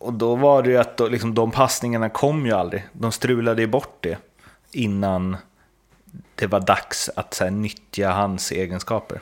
och 0.03 0.13
då 0.13 0.35
var 0.35 0.63
det 0.63 0.69
ju 0.69 0.77
att 0.77 0.97
då, 0.97 1.07
liksom, 1.07 1.33
de 1.33 1.51
passningarna 1.51 2.09
kom 2.09 2.45
ju 2.45 2.51
aldrig. 2.51 2.83
De 2.93 3.11
strulade 3.11 3.61
ju 3.61 3.67
bort 3.67 3.97
det 3.99 4.17
innan 4.71 5.37
det 6.35 6.47
var 6.47 6.59
dags 6.59 7.09
att 7.15 7.39
här, 7.39 7.49
nyttja 7.49 8.11
hans 8.11 8.51
egenskaper. 8.51 9.19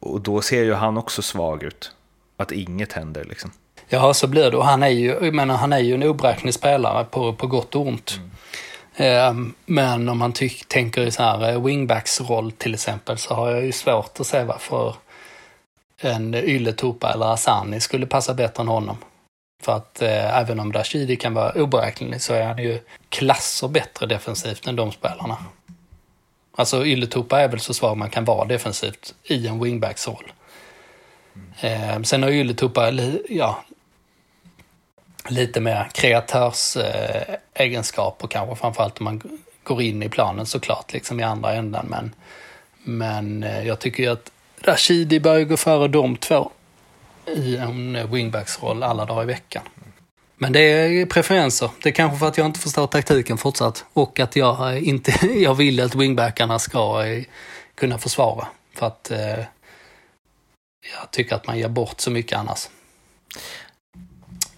Och 0.00 0.20
då 0.20 0.40
ser 0.40 0.62
ju 0.62 0.74
han 0.74 0.96
också 0.96 1.22
svag 1.22 1.62
ut. 1.62 1.92
Att 2.36 2.52
inget 2.52 2.92
händer 2.92 3.24
liksom. 3.24 3.50
Ja, 3.88 4.14
så 4.14 4.26
blir 4.26 4.50
det. 4.50 4.56
Och 4.56 4.64
han 4.64 4.82
är 4.82 4.88
ju, 4.88 5.06
jag 5.06 5.34
menar, 5.34 5.56
han 5.56 5.72
är 5.72 5.78
ju 5.78 5.94
en 5.94 6.02
oberäknelig 6.02 6.54
spelare 6.54 7.04
på, 7.04 7.32
på 7.32 7.46
gott 7.46 7.74
och 7.74 7.86
ont. 7.86 8.18
Mm. 8.18 8.30
Eh, 8.96 9.54
men 9.66 10.08
om 10.08 10.18
man 10.18 10.32
tyck, 10.32 10.68
tänker 10.68 11.02
i 11.02 11.10
så 11.10 11.22
här 11.22 11.52
eh, 11.52 11.62
wingbacks 11.62 12.20
roll 12.20 12.52
till 12.52 12.74
exempel 12.74 13.18
så 13.18 13.34
har 13.34 13.50
jag 13.50 13.64
ju 13.64 13.72
svårt 13.72 14.20
att 14.20 14.26
se 14.26 14.42
varför 14.44 14.94
en 16.00 16.34
Ylätupa 16.34 17.12
eller 17.12 17.32
Asani 17.32 17.80
skulle 17.80 18.06
passa 18.06 18.34
bättre 18.34 18.62
än 18.62 18.68
honom. 18.68 18.96
För 19.64 19.76
att 19.76 20.02
eh, 20.02 20.38
även 20.38 20.60
om 20.60 20.72
Rashidi 20.72 21.16
kan 21.16 21.34
vara 21.34 21.62
oberäknelig 21.62 22.22
så 22.22 22.34
är 22.34 22.44
han 22.44 22.58
ju 22.58 22.80
klasser 23.08 23.68
bättre 23.68 24.06
defensivt 24.06 24.66
än 24.66 24.76
de 24.76 24.92
spelarna. 24.92 25.36
Alltså 26.56 26.86
Ylätupa 26.86 27.40
är 27.40 27.48
väl 27.48 27.60
så 27.60 27.74
svag 27.74 27.96
man 27.96 28.10
kan 28.10 28.24
vara 28.24 28.44
defensivt 28.44 29.14
i 29.24 29.46
en 29.46 29.64
wingbacks 29.64 30.08
roll. 30.08 30.32
Eh, 31.60 32.02
sen 32.02 32.22
har 32.22 32.30
Ylätupa 32.30 32.90
ja, 33.28 33.64
lite 35.28 35.60
mer 35.60 35.88
kreatörsegenskaper 35.92 38.26
eh, 38.26 38.30
kanske, 38.30 38.56
framförallt 38.56 38.98
om 38.98 39.04
man 39.04 39.22
går 39.62 39.82
in 39.82 40.02
i 40.02 40.08
planen 40.08 40.46
såklart, 40.46 40.92
liksom 40.92 41.20
i 41.20 41.22
andra 41.22 41.52
änden. 41.52 41.86
Men, 41.90 42.14
men 42.82 43.42
eh, 43.42 43.66
jag 43.66 43.78
tycker 43.78 44.02
ju 44.02 44.08
att 44.08 44.30
Rashidi 44.60 45.20
bör 45.20 45.44
gå 45.44 45.56
före 45.56 45.88
de 45.88 46.16
två 46.16 46.50
i 47.26 47.56
en 47.56 48.10
wingbacksroll 48.10 48.82
alla 48.82 49.04
dagar 49.04 49.22
i 49.22 49.26
veckan. 49.26 49.62
Men 50.36 50.52
det 50.52 50.60
är 50.60 51.06
preferenser. 51.06 51.70
Det 51.82 51.88
är 51.88 51.92
kanske 51.92 52.18
för 52.18 52.28
att 52.28 52.38
jag 52.38 52.46
inte 52.46 52.60
förstår 52.60 52.86
taktiken 52.86 53.38
fortsatt 53.38 53.84
och 53.92 54.20
att 54.20 54.36
jag 54.36 54.78
inte 54.78 55.26
jag 55.26 55.54
vill 55.54 55.80
att 55.80 55.94
wingbackarna 55.94 56.58
ska 56.58 57.06
eh, 57.06 57.24
kunna 57.74 57.98
försvara. 57.98 58.46
För 58.74 58.86
att 58.86 59.10
eh, 59.10 59.38
jag 60.92 61.10
tycker 61.10 61.36
att 61.36 61.46
man 61.46 61.58
ger 61.58 61.68
bort 61.68 62.00
så 62.00 62.10
mycket 62.10 62.38
annars. 62.38 62.68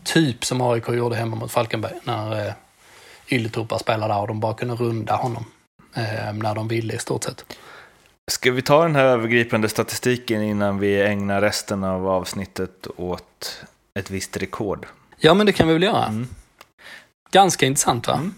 Typ 0.02 0.44
som 0.44 0.60
AIK 0.60 0.88
gjorde 0.88 1.16
hemma 1.16 1.36
mot 1.36 1.52
Falkenberg 1.52 1.94
när 2.04 2.46
eh, 2.46 2.52
Ylätupa 3.28 3.78
spelade 3.78 4.14
där 4.14 4.20
och 4.20 4.28
de 4.28 4.40
bara 4.40 4.54
kunde 4.54 4.74
runda 4.74 5.16
honom 5.16 5.44
eh, 5.94 6.32
när 6.32 6.54
de 6.54 6.68
ville 6.68 6.94
i 6.94 6.98
stort 6.98 7.24
sett. 7.24 7.44
Ska 8.30 8.52
vi 8.52 8.62
ta 8.62 8.82
den 8.82 8.96
här 8.96 9.04
övergripande 9.04 9.68
statistiken 9.68 10.42
innan 10.42 10.78
vi 10.78 11.02
ägnar 11.02 11.40
resten 11.40 11.84
av 11.84 12.08
avsnittet 12.08 12.86
åt 12.96 13.66
ett 13.98 14.10
visst 14.10 14.36
rekord? 14.36 14.86
Ja, 15.16 15.34
men 15.34 15.46
det 15.46 15.52
kan 15.52 15.68
vi 15.68 15.72
väl 15.72 15.82
göra. 15.82 16.04
Mm. 16.06 16.28
Ganska 17.30 17.66
intressant 17.66 18.06
va? 18.06 18.14
Mm. 18.14 18.34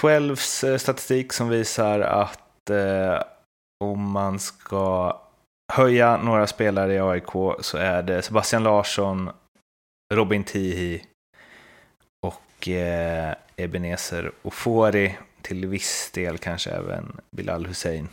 12s 0.00 0.70
eh, 0.70 0.78
statistik 0.78 1.32
som 1.32 1.48
visar 1.48 2.00
att 2.00 2.70
eh, 2.70 3.22
om 3.84 4.10
man 4.10 4.38
ska 4.38 5.16
höja 5.72 6.16
några 6.16 6.46
spelare 6.46 6.94
i 6.94 7.00
AIK 7.00 7.32
så 7.60 7.78
är 7.78 8.02
det 8.02 8.22
Sebastian 8.22 8.62
Larsson, 8.62 9.30
Robin 10.14 10.44
Tihi 10.44 11.02
och 12.26 12.68
eh, 12.68 13.34
Ebenezer 13.56 14.32
Ofori 14.42 15.18
till 15.42 15.66
viss 15.66 16.10
del 16.14 16.38
kanske 16.38 16.70
även 16.70 17.20
Bilal 17.30 17.66
Hussein. 17.66 18.08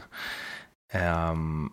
Um, 0.95 1.71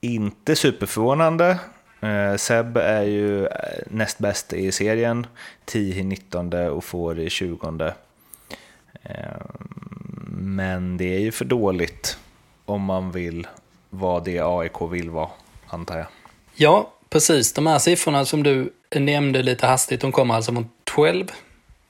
inte 0.00 0.56
superförvånande. 0.56 1.58
Uh, 2.02 2.36
Seb 2.36 2.76
är 2.76 3.02
ju 3.02 3.46
eh, 3.46 3.50
näst 3.90 4.18
bäst 4.18 4.52
i 4.52 4.72
serien. 4.72 5.26
Tihi 5.64 6.02
19 6.02 6.52
och 6.52 6.84
Fori 6.84 7.30
20. 7.30 7.66
Um, 7.66 7.92
men 10.28 10.96
det 10.96 11.16
är 11.16 11.20
ju 11.20 11.32
för 11.32 11.44
dåligt 11.44 12.18
om 12.64 12.82
man 12.82 13.10
vill 13.10 13.46
vara 13.90 14.20
det 14.20 14.40
AIK 14.40 14.80
vill 14.90 15.10
vara, 15.10 15.30
antar 15.66 15.98
jag. 15.98 16.06
Ja, 16.54 16.92
precis. 17.10 17.52
De 17.52 17.66
här 17.66 17.78
siffrorna 17.78 18.24
som 18.24 18.42
du 18.42 18.72
nämnde 18.94 19.42
lite 19.42 19.66
hastigt, 19.66 20.00
de 20.00 20.12
kommer 20.12 20.34
alltså 20.34 20.52
från 20.52 20.70
12 20.84 21.26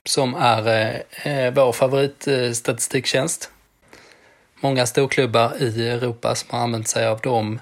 som 0.05 0.35
är 0.35 0.67
eh, 0.67 1.27
eh 1.27 1.53
vår 1.53 1.71
favoritstatistiktjänst 1.71 3.51
många 4.61 4.85
storklubbar 4.85 5.61
i 5.61 5.89
Europa 5.89 6.35
som 6.35 6.49
har 6.51 6.59
använt 6.59 6.87
sig 6.87 7.07
av 7.07 7.19
de 7.19 7.59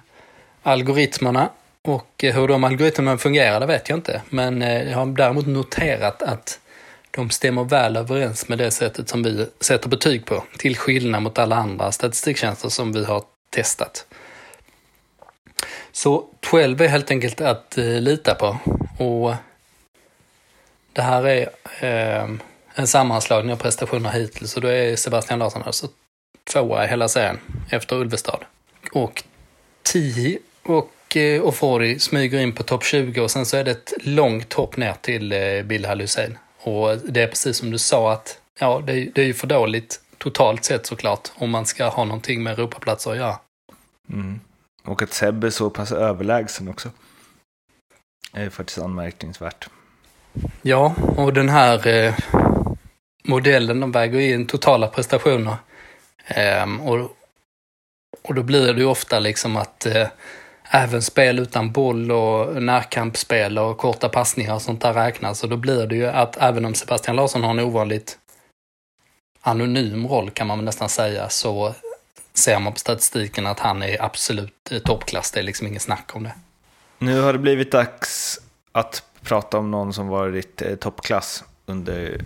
algoritmerna. 0.63 1.49
Och 1.81 2.23
eh, 2.23 2.35
hur 2.35 2.47
de 2.47 2.63
algoritmerna 2.63 3.17
fungerar, 3.17 3.59
det 3.59 3.65
vet 3.65 3.89
jag 3.89 3.97
inte. 3.97 4.21
Men 4.29 4.61
eh, 4.61 4.89
jag 4.89 4.97
har 4.97 5.05
däremot 5.05 5.47
noterat 5.47 6.21
att 6.21 6.59
de 7.12 7.29
stämmer 7.29 7.63
väl 7.63 7.97
överens 7.97 8.47
med 8.47 8.57
det 8.57 8.71
sättet 8.71 9.09
som 9.09 9.23
vi 9.23 9.47
sätter 9.59 9.89
betyg 9.89 10.25
på. 10.25 10.43
Till 10.57 10.77
skillnad 10.77 11.21
mot 11.21 11.39
alla 11.39 11.55
andra 11.55 11.91
statistiktjänster 11.91 12.69
som 12.69 12.91
vi 12.91 13.05
har 13.05 13.23
testat. 13.49 14.05
Så 15.91 16.25
12 16.39 16.81
är 16.81 16.88
helt 16.88 17.12
enkelt 17.12 17.41
att 17.41 17.77
eh, 17.77 17.85
lita 17.85 18.35
på. 18.35 18.57
Och 19.03 19.33
det 20.93 21.01
här 21.01 21.27
är 21.27 21.49
eh, 21.79 22.29
en 22.75 22.88
sammanslagning 22.88 23.53
av 23.53 23.57
prestationer 23.57 24.09
hittills 24.09 24.55
och 24.55 24.62
då 24.62 24.67
är 24.67 24.95
Sebastian 24.95 25.39
Larsson 25.39 25.63
alltså 25.65 25.88
tvåa 26.43 26.86
i 26.86 26.88
hela 26.88 27.08
serien 27.08 27.39
efter 27.69 27.95
Ulvestad. 27.95 28.39
Och 28.91 29.23
Tihi 29.84 30.39
och 30.63 31.17
eh, 31.17 31.43
Ofori 31.43 31.99
smyger 31.99 32.39
in 32.39 32.54
på 32.54 32.63
topp 32.63 32.84
20 32.84 33.21
och 33.21 33.32
sen 33.32 33.45
så 33.45 33.58
är 33.58 33.63
det 33.63 33.71
ett 33.71 33.93
långt 34.02 34.54
hopp 34.54 34.78
ner 34.78 34.93
till 35.02 35.32
eh, 35.32 35.63
Bilal 35.63 36.02
Hussein. 36.02 36.38
Och 36.58 36.97
det 36.97 37.21
är 37.21 37.28
precis 37.28 37.58
som 37.58 37.71
du 37.71 37.78
sa 37.78 38.13
att 38.13 38.39
ja, 38.60 38.84
det, 38.86 38.93
det 38.93 39.21
är 39.21 39.25
ju 39.25 39.34
för 39.34 39.47
dåligt 39.47 40.02
totalt 40.17 40.63
sett 40.63 40.86
såklart 40.86 41.32
om 41.36 41.49
man 41.49 41.65
ska 41.65 41.88
ha 41.88 42.06
någonting 42.06 42.43
med 42.43 42.54
Europaplatser 42.54 43.12
att 43.12 43.17
göra. 43.17 43.39
Mm. 44.10 44.39
Och 44.84 45.02
att 45.02 45.13
Seb 45.13 45.43
är 45.43 45.49
så 45.49 45.69
pass 45.69 45.91
överlägsen 45.91 46.67
också. 46.67 46.89
Det 48.34 48.41
är 48.41 48.49
faktiskt 48.49 48.80
anmärkningsvärt. 48.80 49.69
Ja, 50.62 50.95
och 51.17 51.34
den 51.34 51.49
här 51.49 51.88
eh, 51.88 52.13
modellen 53.23 53.80
de 53.80 53.91
väger 53.91 54.19
in 54.19 54.47
totala 54.47 54.88
prestationer 54.88 55.56
Ehm, 56.29 56.81
och, 56.81 57.17
och 58.21 58.35
då 58.35 58.43
blir 58.43 58.73
det 58.73 58.79
ju 58.79 58.87
ofta 58.87 59.19
liksom 59.19 59.57
att 59.57 59.87
uh, 59.95 60.07
även 60.71 61.01
spel 61.01 61.39
utan 61.39 61.71
boll 61.71 62.11
och 62.11 62.63
närkampsspel 62.63 63.57
och 63.57 63.77
korta 63.77 64.09
passningar 64.09 64.53
och 64.53 64.61
sånt 64.61 64.81
där 64.81 64.93
räknas. 64.93 65.43
Och 65.43 65.49
då 65.49 65.57
blir 65.57 65.87
det 65.87 65.95
ju 65.95 66.07
att 66.07 66.37
även 66.37 66.65
om 66.65 66.73
Sebastian 66.73 67.15
Larsson 67.15 67.43
har 67.43 67.49
en 67.49 67.59
ovanligt 67.59 68.17
anonym 69.41 70.07
roll 70.07 70.29
kan 70.29 70.47
man 70.47 70.57
väl 70.57 70.65
nästan 70.65 70.89
säga 70.89 71.29
så 71.29 71.75
ser 72.33 72.59
man 72.59 72.73
på 72.73 72.79
statistiken 72.79 73.47
att 73.47 73.59
han 73.59 73.83
är 73.83 74.03
absolut 74.03 74.71
eh, 74.71 74.79
toppklass. 74.79 75.31
Det 75.31 75.39
är 75.39 75.43
liksom 75.43 75.67
inget 75.67 75.81
snack 75.81 76.15
om 76.15 76.23
det. 76.23 76.33
Nu 76.97 77.21
har 77.21 77.33
det 77.33 77.39
blivit 77.39 77.71
dags 77.71 78.39
att 78.71 79.03
prata 79.21 79.57
om 79.57 79.71
någon 79.71 79.93
som 79.93 80.07
varit 80.07 80.61
eh, 80.61 80.75
toppklass 80.75 81.43
under 81.65 82.21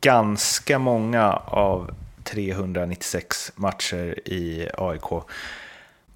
ganska 0.00 0.78
många 0.78 1.32
av 1.46 1.94
396 2.24 3.52
matcher 3.56 4.28
i 4.28 4.68
AIK. 4.78 5.24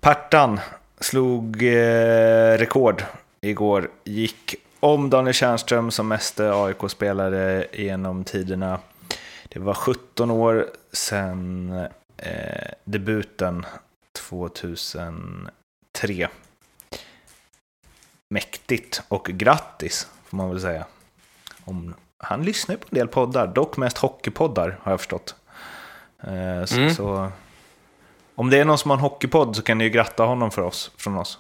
Partan 0.01 0.61
slog 1.01 1.63
eh, 1.63 2.59
rekord 2.59 3.05
igår, 3.41 3.91
gick 4.05 4.55
om 4.81 5.11
Daniel 5.11 5.35
Tjärnström 5.35 5.91
som 5.91 6.09
meste 6.09 6.53
AIK-spelare 6.53 7.67
genom 7.73 8.25
tiderna. 8.25 8.81
Det 9.49 9.61
var 9.61 9.75
17 9.75 10.31
år 10.31 10.67
sedan 10.93 11.71
eh, 12.17 12.71
debuten 12.85 13.67
2003. 14.13 16.29
Mäktigt 18.31 19.03
och 19.09 19.25
grattis 19.25 20.09
får 20.25 20.37
man 20.37 20.51
väl 20.51 20.61
säga. 20.61 20.87
Om, 21.65 21.95
han 22.19 22.43
lyssnar 22.43 22.77
på 22.77 22.87
en 22.91 22.99
del 22.99 23.09
poddar, 23.09 23.47
dock 23.47 23.77
mest 23.77 23.99
hockeypoddar 23.99 24.79
har 24.83 24.93
jag 24.93 25.01
förstått. 25.01 25.35
Eh, 26.23 26.65
så, 26.65 26.77
mm. 26.77 26.95
så, 26.95 27.31
om 28.35 28.51
det 28.51 28.59
är 28.59 28.65
någon 28.65 28.79
som 28.79 28.91
har 28.91 28.97
en 28.97 29.03
hockeypodd 29.03 29.57
så 29.57 29.63
kan 29.63 29.79
ni 29.79 29.85
ju 29.85 29.91
gratta 29.91 30.25
honom 30.25 30.51
för 30.51 30.63
oss, 30.63 30.91
från 30.97 31.17
oss. 31.17 31.39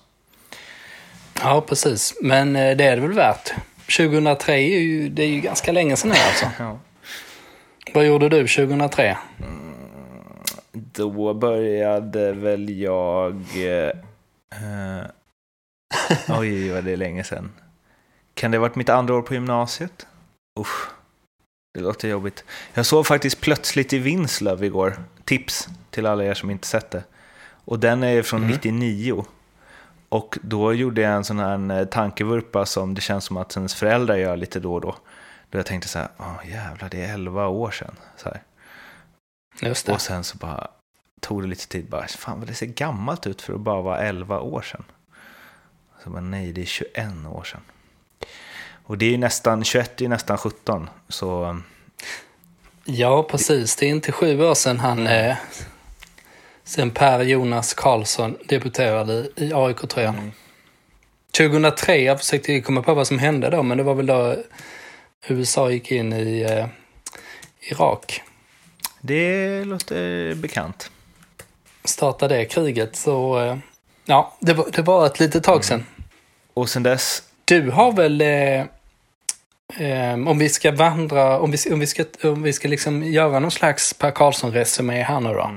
Ja, 1.40 1.60
precis. 1.60 2.14
Men 2.22 2.56
eh, 2.56 2.76
det 2.76 2.84
är 2.84 2.96
det 2.96 3.02
väl 3.02 3.12
värt. 3.12 3.52
2003 3.96 4.54
är 4.54 4.78
ju, 4.78 5.08
det 5.08 5.22
är 5.22 5.28
ju 5.28 5.40
ganska 5.40 5.72
länge 5.72 5.96
sedan 5.96 6.10
nu 6.10 6.16
alltså. 6.16 6.46
ja. 6.62 6.78
Vad 7.94 8.06
gjorde 8.06 8.28
du 8.28 8.48
2003? 8.48 9.18
Mm, 9.38 9.74
då 10.72 11.34
började 11.34 12.32
väl 12.32 12.80
jag... 12.80 13.34
Eh, 13.56 13.92
oj, 16.38 16.70
vad 16.72 16.84
det 16.84 16.92
är 16.92 16.96
länge 16.96 17.24
sedan. 17.24 17.52
Kan 18.34 18.50
det 18.50 18.58
ha 18.58 18.62
varit 18.62 18.76
mitt 18.76 18.88
andra 18.88 19.14
år 19.14 19.22
på 19.22 19.34
gymnasiet? 19.34 20.06
Usch. 20.60 20.97
Det 21.74 21.80
låter 21.80 22.08
jobbigt. 22.08 22.44
Jag 22.74 22.86
såg 22.86 23.06
faktiskt 23.06 23.40
plötsligt 23.40 23.92
i 23.92 23.98
Vinslöv 23.98 24.64
igår. 24.64 25.04
Tips 25.24 25.68
till 25.90 26.06
alla 26.06 26.24
er 26.24 26.34
som 26.34 26.50
inte 26.50 26.66
sett 26.66 26.90
det. 26.90 27.04
Och 27.64 27.78
den 27.78 28.02
är 28.02 28.22
från 28.22 28.40
mm. 28.40 28.50
99. 28.50 29.24
Och 30.08 30.38
då 30.42 30.74
gjorde 30.74 31.00
jag 31.00 31.12
en 31.12 31.24
sån 31.24 31.38
här 31.38 31.80
eh, 31.80 31.84
tankevurpa 31.84 32.66
som 32.66 32.94
det 32.94 33.00
känns 33.00 33.24
som 33.24 33.36
att 33.36 33.56
ens 33.56 33.74
föräldrar 33.74 34.16
gör 34.16 34.36
lite 34.36 34.60
då 34.60 34.74
och 34.74 34.80
då. 34.80 34.96
Då 35.50 35.58
jag 35.58 35.66
tänkte 35.66 35.88
så 35.88 35.98
här, 35.98 36.08
åh 36.16 36.50
jävlar, 36.50 36.88
det 36.88 37.04
är 37.04 37.14
11 37.14 37.46
år 37.46 37.70
sedan. 37.70 37.96
Så 38.16 38.28
här. 38.28 38.42
Just 39.62 39.86
det. 39.86 39.92
Och 39.92 40.00
sen 40.00 40.24
så 40.24 40.38
bara 40.38 40.70
tog 41.20 41.42
det 41.42 41.48
lite 41.48 41.68
tid, 41.68 41.88
bara, 41.88 42.06
fan 42.06 42.38
vad 42.38 42.48
det 42.48 42.54
ser 42.54 42.66
gammalt 42.66 43.26
ut 43.26 43.42
för 43.42 43.54
att 43.54 43.60
bara 43.60 43.82
vara 43.82 43.98
11 43.98 44.40
år 44.40 44.62
sedan. 44.62 44.84
Så 46.04 46.10
bara, 46.10 46.20
nej, 46.20 46.52
det 46.52 46.60
är 46.60 46.66
21 46.66 47.08
år 47.26 47.44
sedan. 47.44 47.60
Och 48.88 48.98
det 48.98 49.14
är 49.14 49.18
nästan, 49.18 49.64
21 49.64 50.00
är 50.00 50.08
nästan 50.08 50.38
17. 50.38 50.90
Så... 51.08 51.60
Ja, 52.84 53.22
precis. 53.22 53.76
Det 53.76 53.86
är 53.86 53.90
inte 53.90 54.12
sju 54.12 54.42
år 54.42 54.54
sedan 54.54 54.78
han... 54.80 55.06
Eh, 55.06 55.36
sen 56.64 56.90
Per 56.90 57.20
Jonas 57.22 57.74
Karlsson 57.74 58.36
debuterade 58.48 59.28
i 59.36 59.52
AIK-tröjan. 59.54 60.14
Mm. 60.14 60.32
2003, 61.36 61.96
jag 61.96 62.18
försökte 62.18 62.60
komma 62.60 62.82
på 62.82 62.94
vad 62.94 63.06
som 63.06 63.18
hände 63.18 63.50
då, 63.50 63.62
men 63.62 63.78
det 63.78 63.84
var 63.84 63.94
väl 63.94 64.06
då 64.06 64.36
USA 65.28 65.70
gick 65.70 65.92
in 65.92 66.12
i 66.12 66.40
eh, 66.40 66.66
Irak. 67.60 68.22
Det 69.00 69.64
låter 69.64 70.34
bekant. 70.34 70.90
Startade 71.84 72.36
det 72.36 72.44
kriget, 72.44 72.96
så 72.96 73.40
eh, 73.40 73.56
ja, 74.04 74.36
det 74.40 74.54
var, 74.54 74.66
det 74.72 74.82
var 74.82 75.06
ett 75.06 75.20
litet 75.20 75.44
tag 75.44 75.64
sedan. 75.64 75.86
Och 76.54 76.68
sen 76.68 76.82
dess, 76.82 77.22
Du 77.44 77.70
har 77.70 77.92
väl, 77.92 78.20
eh, 78.20 78.64
eh, 79.76 80.28
om 80.28 80.38
vi 80.38 80.48
ska 80.48 80.72
vandra, 80.72 81.38
om 81.38 81.50
vi, 81.50 81.72
om 81.72 81.80
vi 81.80 81.86
ska, 81.86 82.04
om 82.22 82.42
vi 82.42 82.52
ska 82.52 82.68
liksom 82.68 83.02
göra 83.02 83.38
någon 83.38 83.50
slags 83.50 83.94
Per 83.94 84.10
Karlsson-resumé 84.10 85.02
här 85.02 85.20
nu 85.20 85.32
då, 85.34 85.50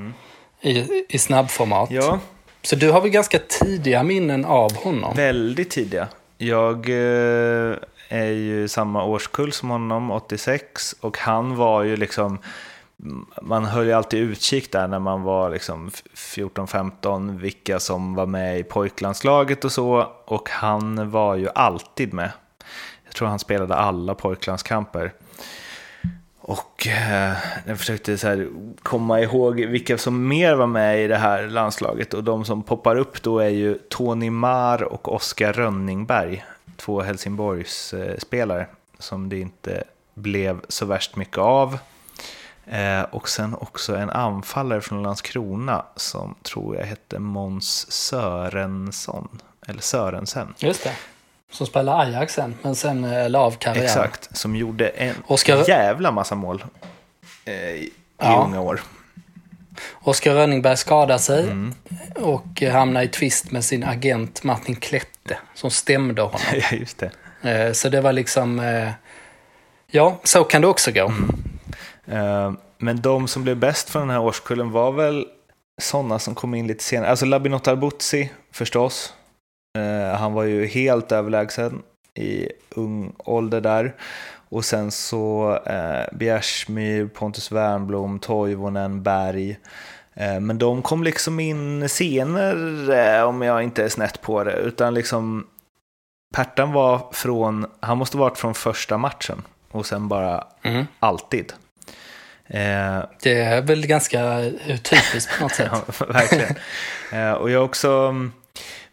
i, 0.61 1.05
i 1.09 1.17
snabbformat. 1.17 1.91
ja, 1.91 2.19
Så 2.61 2.75
du 2.75 2.91
har 2.91 3.01
väl 3.01 3.09
ganska 3.09 3.39
tidiga 3.39 4.03
minnen 4.03 4.45
av 4.45 4.75
honom? 4.75 5.15
väldigt 5.15 5.69
tidiga. 5.69 6.07
Jag 6.37 6.89
eh, 6.89 7.75
är 8.09 8.31
ju 8.31 8.67
samma 8.67 9.03
årskull 9.03 9.51
som 9.51 9.69
honom, 9.69 10.11
86, 10.11 10.95
och 11.01 11.17
han 11.17 11.55
var 11.55 11.83
ju 11.83 11.97
liksom 11.97 12.39
man 13.41 13.65
höll 13.65 13.85
ju 13.85 13.93
alltid 13.93 14.19
utkik 14.19 14.71
där 14.71 14.87
när 14.87 14.99
man 14.99 15.21
var 15.23 15.49
liksom 15.49 15.89
14-15, 16.15 17.39
vilka 17.39 17.79
som 17.79 18.15
var 18.15 18.25
med 18.25 18.59
i 18.59 18.63
pojklandslaget 18.63 19.65
och 19.65 19.71
så. 19.71 20.07
Och 20.25 20.49
han 20.49 21.11
var 21.11 21.35
ju 21.35 21.49
alltid 21.55 22.13
med. 22.13 22.31
Jag 23.11 23.15
tror 23.15 23.27
han 23.27 23.39
spelade 23.39 23.75
alla 23.75 24.15
pojklandskamper. 24.15 25.13
Och 26.41 26.87
eh, 26.87 27.33
jag 27.65 27.79
försökte 27.79 28.17
så 28.17 28.27
här, 28.27 28.49
komma 28.83 29.21
ihåg 29.21 29.55
vilka 29.55 29.97
som 29.97 30.27
mer 30.27 30.55
var 30.55 30.67
med 30.67 31.03
i 31.03 31.07
det 31.07 31.17
här 31.17 31.47
landslaget. 31.47 32.13
Och 32.13 32.23
de 32.23 32.45
som 32.45 32.63
poppar 32.63 32.95
upp 32.95 33.21
då 33.21 33.39
är 33.39 33.49
ju 33.49 33.77
Tony 33.89 34.29
Mar 34.29 34.83
och 34.83 35.13
Oskar 35.13 35.53
Rönningberg. 35.53 36.45
Två 36.77 37.01
Helsingborgs 37.01 37.93
eh, 37.93 38.17
spelare 38.17 38.67
som 38.99 39.29
det 39.29 39.39
inte 39.39 39.83
blev 40.13 40.61
så 40.67 40.85
värst 40.85 41.15
mycket 41.15 41.37
av. 41.37 41.77
Eh, 42.65 43.01
och 43.01 43.29
sen 43.29 43.55
också 43.55 43.95
en 43.95 44.09
anfallare 44.09 44.81
från 44.81 45.03
Landskrona 45.03 45.85
som 45.95 46.35
tror 46.41 46.75
jag 46.75 46.85
hette 46.85 47.19
Måns 47.19 47.91
Sörensson. 47.91 49.39
Eller 49.67 49.81
Sörensen. 49.81 50.53
Just 50.57 50.83
det. 50.83 50.93
Som 51.51 51.67
spelade 51.67 51.97
Ajax 51.97 52.33
sen, 52.33 52.55
men 52.61 52.75
sen 52.75 53.03
eh, 53.03 53.29
la 53.29 53.39
av 53.39 53.51
karriären. 53.51 53.85
Exakt, 53.85 54.37
som 54.37 54.55
gjorde 54.55 54.87
en 54.89 55.15
Oskar- 55.27 55.69
jävla 55.69 56.11
massa 56.11 56.35
mål 56.35 56.63
eh, 57.45 57.53
i 57.53 57.89
Ja. 58.17 58.43
unga 58.47 58.61
år. 58.61 58.81
Oskar 59.93 60.33
Rönningberg 60.33 60.77
skadade 60.77 61.19
sig 61.19 61.43
Mm. 61.43 61.73
och 62.15 62.63
eh, 62.63 62.73
hamnade 62.73 63.05
i 63.05 63.07
tvist 63.07 63.51
med 63.51 63.65
sin 63.65 63.83
agent 63.83 64.43
Martin 64.43 64.75
Klette 64.75 65.37
som 65.55 65.71
stämde 65.71 66.21
honom. 66.21 66.39
Ja, 66.53 66.77
just 66.77 66.97
det. 66.97 67.11
Eh, 67.67 67.71
Så 67.73 67.89
det 67.89 68.01
var 68.01 68.13
liksom... 68.13 68.59
eh, 68.59 68.89
Ja, 69.93 70.19
så 70.23 70.43
kan 70.43 70.61
det 70.61 70.67
också 70.67 70.91
gå. 70.91 71.13
Eh, 72.07 72.51
men 72.77 73.01
de 73.01 73.27
som 73.27 73.43
blev 73.43 73.57
bäst 73.57 73.89
från 73.89 74.01
den 74.01 74.09
här 74.09 74.19
årskullen 74.19 74.71
var 74.71 74.91
väl 74.91 75.25
sådana 75.81 76.19
som 76.19 76.35
kom 76.35 76.55
in 76.55 76.67
lite 76.67 76.83
senare. 76.83 77.09
Alltså 77.09 77.25
Labinot 77.25 77.67
Arbuzzi 77.67 78.31
förstås. 78.51 79.13
Eh, 79.77 80.17
han 80.19 80.33
var 80.33 80.43
ju 80.43 80.65
helt 80.65 81.11
överlägsen 81.11 81.81
i 82.13 82.47
ung 82.69 83.13
ålder 83.17 83.61
där. 83.61 83.95
Och 84.49 84.65
sen 84.65 84.91
så 84.91 85.55
eh, 85.65 86.17
Bjärsmyr, 86.17 87.07
Pontus 87.07 87.51
Wernbloom, 87.51 88.19
Toivonen, 88.19 89.03
Berg. 89.03 89.57
Eh, 90.13 90.39
men 90.39 90.57
de 90.57 90.81
kom 90.81 91.03
liksom 91.03 91.39
in 91.39 91.89
senare 91.89 93.23
om 93.23 93.41
jag 93.41 93.63
inte 93.63 93.83
är 93.83 93.89
snett 93.89 94.21
på 94.21 94.43
det. 94.43 94.53
Utan 94.53 94.93
liksom 94.93 95.47
Pertan 96.35 96.71
var 96.71 97.01
från, 97.11 97.65
han 97.79 97.97
måste 97.97 98.17
varit 98.17 98.37
från 98.37 98.53
första 98.53 98.97
matchen. 98.97 99.41
Och 99.71 99.85
sen 99.85 100.07
bara 100.07 100.47
Mm. 100.63 100.85
alltid. 100.99 101.53
Eh, 102.47 102.99
Det 103.21 103.41
är 103.41 103.61
väl 103.61 103.87
ganska 103.87 104.39
eh, 104.39 104.77
typiskt 104.77 105.37
på 105.37 105.43
något 105.43 105.51
sätt. 105.55 105.69
ja, 105.99 106.05
verkligen. 106.07 106.55
eh, 107.11 107.31
och 107.31 107.49
jag 107.49 107.65
också, 107.65 107.89
mm, 107.91 108.31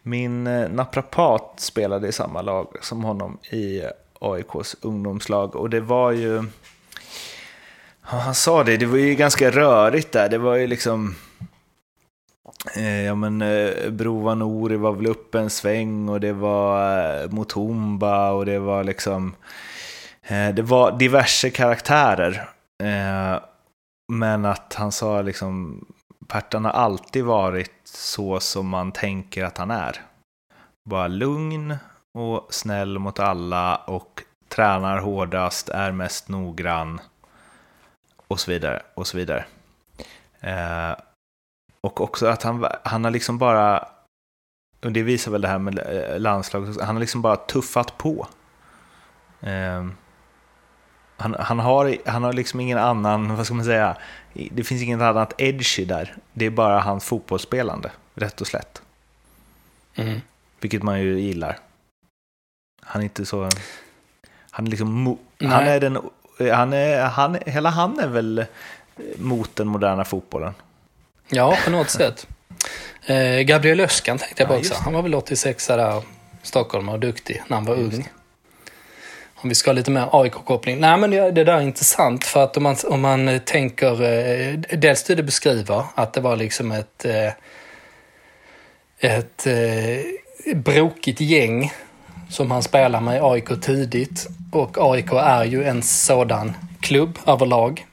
min 0.03 0.47
eh, 0.47 0.69
naprapat 0.69 1.53
spelade 1.57 2.07
i 2.07 2.11
samma 2.11 2.41
lag 2.41 2.67
som 2.81 3.03
honom 3.03 3.37
i 3.49 3.79
eh, 3.79 3.89
AIKs 4.19 4.75
ungdomslag. 4.81 5.55
Och 5.55 5.69
det 5.69 5.79
var 5.79 6.11
ju, 6.11 6.43
ja, 8.11 8.17
han 8.17 8.35
sa 8.35 8.63
det, 8.63 8.77
det 8.77 8.85
var 8.85 8.97
ju 8.97 9.15
ganska 9.15 9.51
rörigt 9.51 10.11
där. 10.11 10.29
Det 10.29 10.37
var 10.37 10.55
ju 10.55 10.67
liksom, 10.67 11.15
eh, 12.75 13.01
ja 13.01 13.15
men 13.15 13.41
eh, 13.41 13.89
Brova 13.89 14.35
Nouri 14.35 14.77
var 14.77 14.91
väl 14.91 15.07
uppe 15.07 15.39
en 15.39 15.49
sväng 15.49 16.09
och 16.09 16.19
det 16.19 16.33
var 16.33 17.23
eh, 17.23 17.31
Mutumba 17.31 18.31
och 18.31 18.45
det 18.45 18.59
var 18.59 18.83
liksom, 18.83 19.35
eh, 20.23 20.49
det 20.49 20.61
var 20.61 20.99
diverse 20.99 21.49
karaktärer. 21.49 22.49
Eh, 22.83 23.39
men 24.11 24.45
att 24.45 24.73
han 24.73 24.91
sa 24.91 25.21
liksom, 25.21 25.85
Pertan 26.29 26.65
har 26.65 26.71
alltid 26.71 27.25
varit 27.25 27.81
så 27.83 28.39
som 28.39 28.67
man 28.67 28.91
tänker 28.91 29.43
att 29.43 29.57
han 29.57 29.71
är. 29.71 30.01
Bara 30.89 31.07
lugn 31.07 31.77
och 32.17 32.53
snäll 32.53 32.99
mot 32.99 33.19
alla 33.19 33.75
och 33.75 34.23
tränar 34.49 34.97
hårdast, 34.99 35.69
är 35.69 35.91
mest 35.91 36.29
noggrann 36.29 37.01
och 38.27 38.39
så 38.39 38.51
vidare. 38.51 38.81
Och 38.93 39.07
så 39.07 39.17
vidare. 39.17 39.45
Eh, 40.39 40.95
och 41.81 42.01
också 42.01 42.27
att 42.27 42.43
han, 42.43 42.65
han 42.83 43.03
har 43.03 43.11
liksom 43.11 43.37
bara, 43.37 43.87
och 44.83 44.91
det 44.91 45.03
visar 45.03 45.31
väl 45.31 45.41
det 45.41 45.47
här 45.47 45.59
med 45.59 45.79
eh, 45.79 46.19
landslaget, 46.19 46.81
han 46.81 46.95
har 46.95 46.99
liksom 46.99 47.21
bara 47.21 47.35
tuffat 47.35 47.97
på. 47.97 48.27
Eh, 49.41 49.85
han, 51.17 51.35
han, 51.39 51.59
har, 51.59 51.97
han 52.05 52.23
har 52.23 52.33
liksom 52.33 52.59
ingen 52.59 52.77
annan, 52.77 53.35
vad 53.35 53.45
ska 53.45 53.55
man 53.55 53.65
säga, 53.65 53.97
det 54.51 54.63
finns 54.63 54.81
inget 54.81 55.01
annat 55.01 55.33
edgy 55.37 55.85
där. 55.85 56.15
Det 56.33 56.45
är 56.45 56.49
bara 56.49 56.79
hans 56.79 57.05
fotbollsspelande, 57.05 57.91
rätt 58.15 58.41
och 58.41 58.47
slätt. 58.47 58.81
Mm. 59.95 60.21
Vilket 60.59 60.83
man 60.83 61.01
ju 61.01 61.19
gillar. 61.19 61.59
Han 62.81 63.01
är 63.01 63.03
inte 63.03 63.25
så... 63.25 63.49
Han 64.51 64.65
är 64.67 64.69
liksom... 64.69 65.17
Nej. 65.37 65.51
Han 65.51 65.63
är 65.63 65.79
den... 65.79 65.99
Han 66.53 66.73
är, 66.73 67.03
han, 67.03 67.37
hela 67.45 67.69
han 67.69 67.99
är 67.99 68.07
väl 68.07 68.45
mot 69.17 69.55
den 69.55 69.67
moderna 69.67 70.05
fotbollen. 70.05 70.53
Ja, 71.27 71.57
på 71.65 71.71
något 71.71 71.89
sätt. 71.89 72.27
Eh, 73.05 73.41
Gabriel 73.41 73.79
Öskan 73.79 74.17
tänkte 74.17 74.41
jag 74.41 74.47
på 74.47 74.55
Ja, 74.55 74.59
också. 74.59 74.73
Han 74.73 74.93
var 74.93 75.01
väl 75.01 75.15
86 75.15 75.67
där, 75.67 76.03
Stockholm 76.43 76.89
och 76.89 76.99
duktig 76.99 77.43
när 77.47 77.57
han 77.57 77.65
var 77.65 77.75
Just 77.75 77.97
ung. 77.97 78.09
Om 79.41 79.49
vi 79.49 79.55
ska 79.55 79.69
ha 79.69 79.73
lite 79.73 79.91
mer 79.91 80.09
AIK-koppling. 80.11 80.79
Nej, 80.79 80.97
men 80.97 81.11
det, 81.11 81.31
det 81.31 81.43
där 81.43 81.53
är 81.53 81.61
intressant 81.61 82.25
för 82.25 82.43
att 82.43 82.57
om 82.57 82.63
man, 82.63 82.75
om 82.83 83.01
man 83.01 83.27
eh, 83.27 83.41
tänker, 83.41 84.03
eh, 84.03 84.59
dels 84.59 85.03
det 85.03 85.15
du 85.15 85.23
beskriver, 85.23 85.83
att 85.95 86.13
det 86.13 86.21
var 86.21 86.35
liksom 86.35 86.71
ett, 86.71 87.05
eh, 87.05 87.31
ett 88.99 89.47
eh, 89.47 90.55
brokigt 90.55 91.21
gäng 91.21 91.71
som 92.29 92.51
han 92.51 92.63
spelar 92.63 93.01
med 93.01 93.17
i 93.17 93.19
AIK 93.23 93.61
tidigt. 93.61 94.27
Och 94.51 94.77
AIK 94.93 95.11
är 95.11 95.43
ju 95.43 95.63
en 95.63 95.83
sådan 95.83 96.53
klubb 96.81 97.19
överlag. 97.27 97.85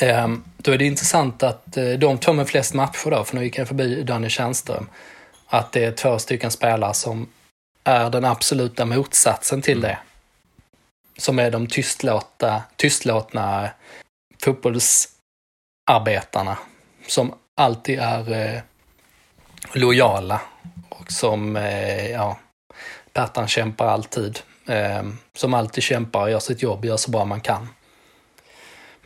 Ehm, 0.00 0.44
då 0.56 0.72
är 0.72 0.78
det 0.78 0.84
intressant 0.84 1.42
att 1.42 1.76
eh, 1.76 1.84
de 1.84 2.18
två 2.18 2.32
med 2.32 2.48
flest 2.48 2.74
matcher 2.74 3.10
då, 3.10 3.24
för 3.24 3.36
nu 3.36 3.44
gick 3.44 3.58
jag 3.58 3.68
förbi 3.68 4.02
Daniel 4.02 4.30
Tjärnström, 4.30 4.88
att 5.48 5.72
det 5.72 5.84
är 5.84 5.92
två 5.92 6.18
stycken 6.18 6.50
spelare 6.50 6.94
som 6.94 7.28
är 7.84 8.10
den 8.10 8.24
absoluta 8.24 8.84
motsatsen 8.84 9.62
till 9.62 9.80
det. 9.80 9.98
Som 11.18 11.38
är 11.38 11.50
de 11.50 11.66
tystlåta, 11.66 12.62
tystlåtna 12.76 13.70
fotbollsarbetarna. 14.44 16.58
Som 17.06 17.34
alltid 17.54 17.98
är 17.98 18.32
eh, 18.32 18.60
lojala 19.72 20.40
och 20.88 21.12
som, 21.12 21.56
eh, 21.56 22.10
ja, 22.10 22.38
Pertan 23.12 23.48
kämpar 23.48 23.86
alltid. 23.86 24.38
Eh, 24.66 25.02
som 25.34 25.54
alltid 25.54 25.84
kämpar 25.84 26.22
och 26.22 26.30
gör 26.30 26.38
sitt 26.38 26.62
jobb, 26.62 26.84
gör 26.84 26.96
så 26.96 27.10
bra 27.10 27.24
man 27.24 27.40
kan. 27.40 27.68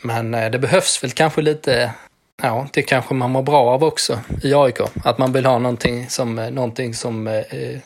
Men 0.03 0.35
eh, 0.35 0.51
det 0.51 0.59
behövs 0.59 1.05
väl 1.05 1.11
kanske 1.11 1.43
lite, 1.43 1.93
ja, 2.43 2.69
det 2.73 2.83
kanske 2.83 3.15
man 3.15 3.31
mår 3.31 3.43
bra 3.43 3.71
av 3.71 3.85
också 3.85 4.21
i 4.43 4.55
AIK. 4.55 4.81
Att 5.05 5.19
man 5.19 5.33
vill 5.33 5.47
ha 5.47 5.59
någonting 5.59 6.09
som, 6.09 6.39
eh, 6.39 6.51
någonting 6.51 6.95
som 6.95 7.27
eh, 7.27 7.35
eh, 7.35 7.79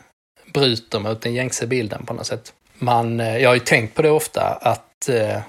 bryter 0.54 1.00
mot 1.00 1.22
den 1.22 1.34
gängse 1.34 1.66
bilden 1.66 2.06
på 2.06 2.14
något 2.14 2.26
sätt. 2.26 2.52
Man, 2.78 3.20
eh, 3.20 3.38
jag 3.38 3.50
har 3.50 3.54
ju 3.54 3.60
tänkt 3.60 3.94
på 3.94 4.02
det 4.02 4.10
ofta 4.10 4.58
att 4.60 5.08
eh, 5.08 5.40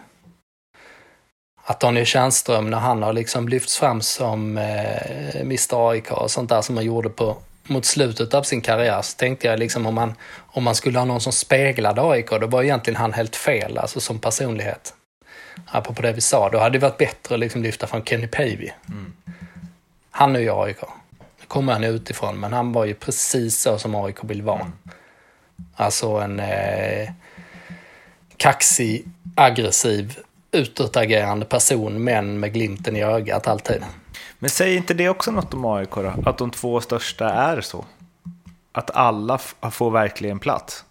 att 1.67 1.79
Daniel 1.79 2.05
Tjärnström, 2.05 2.69
när 2.69 2.77
han 2.77 3.03
har 3.03 3.13
liksom 3.13 3.49
lyfts 3.49 3.77
fram 3.77 4.01
som 4.01 4.57
eh, 4.57 5.41
Mr 5.41 5.89
AIK 5.89 6.11
och 6.11 6.31
sånt 6.31 6.49
där 6.49 6.61
som 6.61 6.77
han 6.77 6.85
gjorde 6.85 7.09
på, 7.09 7.37
mot 7.63 7.85
slutet 7.85 8.33
av 8.33 8.43
sin 8.43 8.61
karriär, 8.61 9.01
så 9.01 9.17
tänkte 9.17 9.47
jag 9.47 9.59
liksom 9.59 9.85
om 9.85 9.95
man, 9.95 10.13
om 10.35 10.63
man 10.63 10.75
skulle 10.75 10.99
ha 10.99 11.05
någon 11.05 11.21
som 11.21 11.33
speglade 11.33 12.01
AIK, 12.01 12.29
då 12.29 12.47
var 12.47 12.63
egentligen 12.63 12.99
han 12.99 13.13
helt 13.13 13.35
fel, 13.35 13.77
alltså 13.77 13.99
som 13.99 14.19
personlighet. 14.19 14.93
Apropå 15.65 16.01
det 16.01 16.13
vi 16.13 16.21
sa, 16.21 16.49
då 16.49 16.59
hade 16.59 16.77
det 16.77 16.81
varit 16.81 16.97
bättre 16.97 17.35
att 17.35 17.39
liksom 17.39 17.63
lyfta 17.63 17.87
från 17.87 18.03
Kenny 18.03 18.27
Pavey. 18.27 18.69
Han 20.11 20.35
är 20.35 20.39
ju 20.39 20.51
AIK. 20.51 20.81
Nu 21.19 21.45
kommer 21.47 21.73
han 21.73 21.83
utifrån, 21.83 22.39
men 22.39 22.53
han 22.53 22.71
var 22.71 22.85
ju 22.85 22.93
precis 22.93 23.61
så 23.61 23.77
som 23.77 23.95
AIK 23.95 24.17
vill 24.21 24.41
vara. 24.41 24.71
Alltså 25.75 26.07
en 26.09 26.39
eh, 26.39 27.09
kaxig, 28.37 29.05
aggressiv, 29.35 30.19
utåtagerande 30.51 31.45
person, 31.45 32.03
men 32.03 32.39
med 32.39 32.53
glimten 32.53 32.95
i 32.95 33.03
ögat 33.03 33.47
alltid. 33.47 33.83
Men 34.39 34.49
säger 34.49 34.77
inte 34.77 34.93
det 34.93 35.09
också 35.09 35.31
något 35.31 35.53
om 35.53 35.65
AIK 35.65 35.95
då? 35.95 36.13
Att 36.25 36.37
de 36.37 36.51
två 36.51 36.81
största 36.81 37.29
är 37.29 37.61
så? 37.61 37.85
Att 38.71 38.91
alla 38.91 39.37
får 39.71 39.91
verkligen 39.91 40.39
plats? 40.39 40.85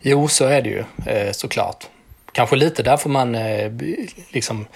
Jo, 0.00 0.28
så 0.28 0.44
är 0.44 0.62
det 0.62 0.68
ju 0.68 0.84
eh, 1.06 1.32
såklart. 1.32 1.86
Kanske 2.32 2.56
lite 2.56 2.82
därför 2.82 3.10
man 3.10 3.34
eh, 3.34 3.72
liksom... 4.30 4.66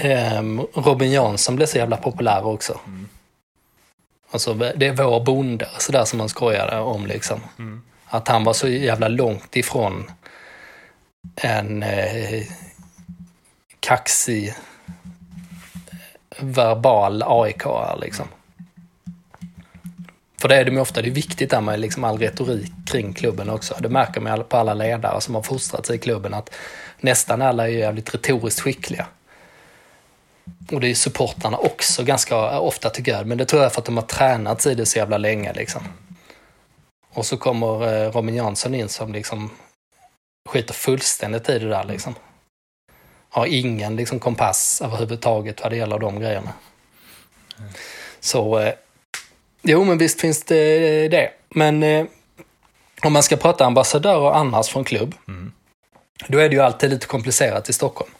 Eh, 0.00 0.42
Robin 0.74 1.12
Jansson 1.12 1.56
blev 1.56 1.66
så 1.66 1.78
jävla 1.78 1.96
populär 1.96 2.46
också. 2.46 2.80
Mm. 2.86 3.08
Alltså, 4.30 4.54
det 4.54 4.86
är 4.86 4.92
vår 4.92 5.24
bonde, 5.24 5.68
sådär 5.78 6.04
som 6.04 6.18
man 6.18 6.28
skojade 6.28 6.78
om 6.78 7.06
liksom. 7.06 7.40
Mm. 7.58 7.82
Att 8.06 8.28
han 8.28 8.44
var 8.44 8.52
så 8.52 8.68
jävla 8.68 9.08
långt 9.08 9.56
ifrån 9.56 10.10
en 11.36 11.82
eh, 11.82 12.42
kaxig 13.80 14.54
verbal 16.38 17.22
aik 17.26 17.62
liksom. 18.00 18.26
För 20.40 20.48
det 20.48 20.56
är 20.56 20.64
de 20.64 20.70
ju 20.70 20.80
ofta, 20.80 21.02
det 21.02 21.08
är 21.08 21.10
viktigt 21.10 21.50
där 21.50 21.60
med 21.60 21.80
liksom 21.80 22.04
all 22.04 22.18
retorik 22.18 22.72
kring 22.86 23.12
klubben 23.12 23.50
också. 23.50 23.74
Det 23.80 23.88
märker 23.88 24.20
man 24.20 24.44
på 24.44 24.56
alla 24.56 24.74
ledare 24.74 25.20
som 25.20 25.34
har 25.34 25.42
fostrat 25.42 25.86
sig 25.86 25.96
i 25.96 25.98
klubben 25.98 26.34
att 26.34 26.50
nästan 27.00 27.42
alla 27.42 27.68
är 27.68 27.72
jävligt 27.72 28.14
retoriskt 28.14 28.60
skickliga. 28.60 29.06
Och 30.72 30.80
det 30.80 30.90
är 30.90 30.94
supportarna 30.94 31.56
också 31.56 32.04
ganska 32.04 32.60
ofta 32.60 32.90
tycker 32.90 33.12
jag, 33.12 33.26
men 33.26 33.38
det 33.38 33.44
tror 33.44 33.62
jag 33.62 33.72
för 33.72 33.80
att 33.80 33.84
de 33.84 33.96
har 33.96 34.04
tränat 34.04 34.66
i 34.66 34.74
det 34.74 34.86
så 34.86 34.98
jävla 34.98 35.18
länge 35.18 35.52
liksom. 35.52 35.82
Och 37.12 37.26
så 37.26 37.36
kommer 37.36 38.04
eh, 38.06 38.12
Robin 38.12 38.34
Jansson 38.34 38.74
in 38.74 38.88
som 38.88 39.12
liksom 39.12 39.50
skiter 40.48 40.74
fullständigt 40.74 41.48
i 41.48 41.58
det 41.58 41.68
där 41.68 41.84
liksom. 41.84 42.14
Har 43.28 43.46
ingen 43.46 43.96
liksom 43.96 44.18
kompass 44.18 44.82
överhuvudtaget 44.84 45.62
vad 45.62 45.72
det 45.72 45.76
gäller 45.76 45.98
de 45.98 46.20
grejerna. 46.20 46.52
Så, 48.20 48.58
eh, 48.58 48.74
jo 49.62 49.84
men 49.84 49.98
visst 49.98 50.20
finns 50.20 50.44
det 50.44 51.08
det. 51.08 51.30
Men 51.48 51.82
eh, 51.82 52.06
om 53.02 53.12
man 53.12 53.22
ska 53.22 53.36
prata 53.36 53.64
ambassadörer 53.64 54.32
annars 54.32 54.68
från 54.68 54.84
klubb, 54.84 55.14
mm. 55.28 55.52
då 56.28 56.38
är 56.38 56.48
det 56.48 56.54
ju 56.54 56.62
alltid 56.62 56.90
lite 56.90 57.06
komplicerat 57.06 57.68
i 57.68 57.72
Stockholm. 57.72 58.10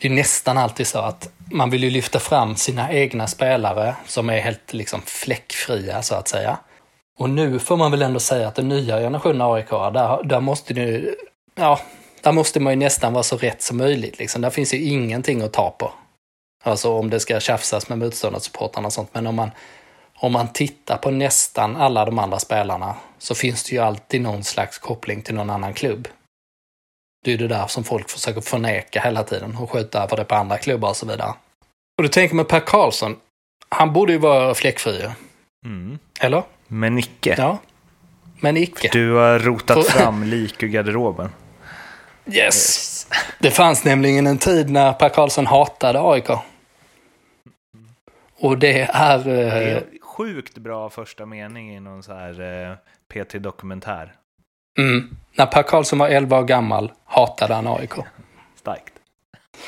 Det 0.00 0.08
är 0.08 0.12
nästan 0.12 0.58
alltid 0.58 0.86
så 0.86 0.98
att 0.98 1.30
man 1.50 1.70
vill 1.70 1.84
ju 1.84 1.90
lyfta 1.90 2.18
fram 2.18 2.56
sina 2.56 2.92
egna 2.92 3.26
spelare 3.26 3.94
som 4.06 4.30
är 4.30 4.40
helt 4.40 4.72
liksom 4.72 5.02
fläckfria 5.02 6.02
så 6.02 6.14
att 6.14 6.28
säga. 6.28 6.58
Och 7.18 7.30
nu 7.30 7.58
får 7.58 7.76
man 7.76 7.90
väl 7.90 8.02
ändå 8.02 8.20
säga 8.20 8.48
att 8.48 8.54
den 8.54 8.68
nya 8.68 8.98
generationen 8.98 9.40
AIK, 9.40 9.70
där, 9.70 10.22
där 10.24 10.40
måste 10.40 10.74
du, 10.74 11.16
ja, 11.54 11.80
där 12.20 12.32
måste 12.32 12.60
man 12.60 12.72
ju 12.72 12.76
nästan 12.76 13.12
vara 13.12 13.22
så 13.22 13.36
rätt 13.36 13.62
som 13.62 13.76
möjligt. 13.76 14.18
Liksom. 14.18 14.42
Där 14.42 14.50
finns 14.50 14.74
ju 14.74 14.84
ingenting 14.84 15.42
att 15.42 15.52
ta 15.52 15.70
på. 15.70 15.92
Alltså 16.64 16.92
om 16.92 17.10
det 17.10 17.20
ska 17.20 17.40
tjafsas 17.40 17.88
med 17.88 17.98
motståndarsupportrarna 17.98 18.86
och 18.86 18.92
sånt. 18.92 19.10
Men 19.12 19.26
om 19.26 19.34
man, 19.34 19.50
om 20.16 20.32
man 20.32 20.52
tittar 20.52 20.96
på 20.96 21.10
nästan 21.10 21.76
alla 21.76 22.04
de 22.04 22.18
andra 22.18 22.38
spelarna 22.38 22.94
så 23.18 23.34
finns 23.34 23.64
det 23.64 23.72
ju 23.72 23.82
alltid 23.82 24.20
någon 24.20 24.44
slags 24.44 24.78
koppling 24.78 25.22
till 25.22 25.34
någon 25.34 25.50
annan 25.50 25.74
klubb. 25.74 26.08
Det 27.24 27.32
är 27.32 27.38
det 27.38 27.48
där 27.48 27.66
som 27.66 27.84
folk 27.84 28.10
försöker 28.10 28.40
förneka 28.40 29.00
hela 29.00 29.22
tiden 29.22 29.56
och 29.56 29.70
skjuta 29.70 30.02
över 30.02 30.16
det 30.16 30.24
på 30.24 30.34
andra 30.34 30.58
klubbar 30.58 30.88
och 30.88 30.96
så 30.96 31.06
vidare. 31.06 31.34
Och 31.98 32.02
du 32.02 32.08
tänker 32.08 32.34
med 32.34 32.48
Per 32.48 32.60
Karlsson, 32.60 33.16
han 33.68 33.92
borde 33.92 34.12
ju 34.12 34.18
vara 34.18 34.54
fläckfri. 34.54 35.08
Mm. 35.64 35.98
Eller? 36.20 36.42
Men 36.66 36.98
icke. 36.98 37.34
Ja. 37.38 37.58
Men 38.40 38.56
icke. 38.56 38.88
Du 38.92 39.12
har 39.12 39.38
rotat 39.38 39.86
fram 39.86 40.24
lik 40.24 40.62
ur 40.62 40.68
garderoben. 40.68 41.30
Yes. 42.26 42.36
yes. 42.36 43.06
Det 43.38 43.50
fanns 43.50 43.84
nämligen 43.84 44.26
en 44.26 44.38
tid 44.38 44.70
när 44.70 44.92
Per 44.92 45.08
Karlsson 45.08 45.46
hatade 45.46 46.00
AIK. 46.00 46.30
Och 48.40 48.58
det 48.58 48.80
är... 48.80 49.18
Eh, 49.18 49.24
det 49.24 49.70
är 49.70 49.84
sjukt 50.02 50.58
bra 50.58 50.90
första 50.90 51.26
mening 51.26 51.76
i 51.76 51.80
någon 51.80 52.02
så 52.02 52.12
här 52.12 52.40
eh, 52.40 52.76
P3 53.12 53.38
Dokumentär. 53.38 54.14
Mm. 54.78 55.16
När 55.32 55.46
Per 55.46 55.62
Karlsson 55.62 55.98
var 55.98 56.08
11 56.08 56.38
år 56.38 56.44
gammal 56.44 56.92
hatade 57.04 57.54
han 57.54 57.66
AIK. 57.66 57.92
Starkt. 58.56 58.92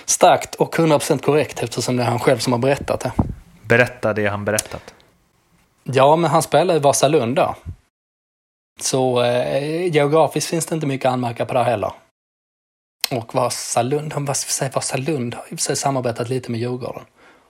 Starkt 0.05 0.55
och 0.55 0.75
100% 0.75 1.19
korrekt 1.19 1.63
eftersom 1.63 1.97
det 1.97 2.03
är 2.03 2.07
han 2.07 2.19
själv 2.19 2.39
som 2.39 2.53
har 2.53 2.61
berättat 2.61 3.01
det. 3.01 3.13
Berätta 3.63 4.13
det 4.13 4.27
han 4.27 4.45
berättat. 4.45 4.95
Ja, 5.85 6.17
men 6.17 6.31
han 6.31 6.43
spelar 6.43 6.77
i 6.77 6.79
Vasalund 6.79 7.37
då. 7.37 7.55
Så 8.81 9.23
eh, 9.23 9.87
geografiskt 9.95 10.51
finns 10.51 10.67
det 10.67 10.75
inte 10.75 10.87
mycket 10.87 11.07
att 11.07 11.13
anmärka 11.13 11.47
på 11.47 11.55
det 11.55 11.65
heller. 11.65 11.93
Och 13.11 13.35
Vasalund, 13.35 14.13
vad 14.17 14.37
ska 14.37 14.51
säga, 14.51 14.71
Vasalund 14.75 15.35
har 15.35 15.43
i 15.43 15.45
och 15.45 15.49
för 15.49 15.57
sig 15.57 15.77
samarbetat 15.77 16.29
lite 16.29 16.51
med 16.51 16.61
Djurgården. 16.61 17.03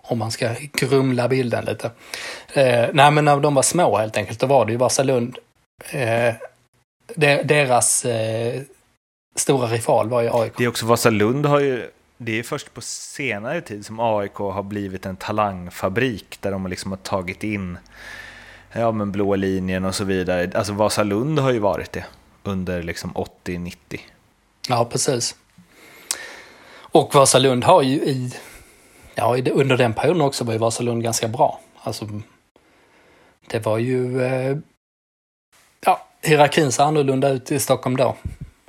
Om 0.02 0.18
man 0.18 0.30
ska 0.30 0.54
grumla 0.72 1.28
bilden 1.28 1.64
lite. 1.64 1.90
Eh, 2.52 2.88
nej, 2.92 3.10
men 3.10 3.24
när 3.24 3.40
de 3.40 3.54
var 3.54 3.62
små 3.62 3.98
helt 3.98 4.16
enkelt, 4.16 4.40
då 4.40 4.46
var 4.46 4.66
det 4.66 4.72
ju 4.72 4.78
Vasalund. 4.78 5.38
Eh, 5.90 6.34
deras 7.16 8.04
eh, 8.04 8.62
stora 9.36 9.66
rival 9.66 10.08
var 10.08 10.22
ju 10.22 10.30
AIK. 10.32 10.52
Det 10.56 10.64
är 10.64 10.68
också 10.68 10.86
Vasalund 10.86 11.46
har 11.46 11.60
ju 11.60 11.90
det 12.16 12.38
är 12.38 12.42
först 12.42 12.74
på 12.74 12.80
senare 12.80 13.60
tid 13.60 13.86
som 13.86 14.00
AIK 14.00 14.34
har 14.34 14.62
blivit 14.62 15.06
en 15.06 15.16
talangfabrik 15.16 16.38
där 16.40 16.50
de 16.50 16.66
liksom 16.66 16.92
har 16.92 16.98
tagit 16.98 17.44
in 17.44 17.78
ja, 18.72 18.92
men 18.92 19.12
blå 19.12 19.36
linjen 19.36 19.84
och 19.84 19.94
så 19.94 20.04
vidare. 20.04 20.50
Alltså 20.54 20.72
Vasalund 20.72 21.38
har 21.38 21.52
ju 21.52 21.58
varit 21.58 21.92
det 21.92 22.04
under 22.42 22.82
liksom 22.82 23.12
80-90. 23.44 23.76
Ja, 24.68 24.84
precis. 24.84 25.36
Och 26.74 27.14
Vasalund 27.14 27.64
har 27.64 27.82
ju 27.82 27.96
i, 27.96 28.34
ja, 29.14 29.36
under 29.52 29.76
den 29.76 29.94
perioden 29.94 30.22
också 30.22 30.44
var 30.44 30.52
ju 30.52 30.58
Vasalund 30.58 31.02
ganska 31.02 31.28
bra. 31.28 31.60
Alltså, 31.82 32.08
det 33.46 33.66
var 33.66 33.78
ju, 33.78 34.22
eh, 34.22 34.56
ja, 35.84 36.06
hierarkin 36.22 36.72
ser 36.72 36.84
annorlunda 36.84 37.28
ut 37.28 37.52
i 37.52 37.58
Stockholm 37.58 37.96
då. 37.96 38.16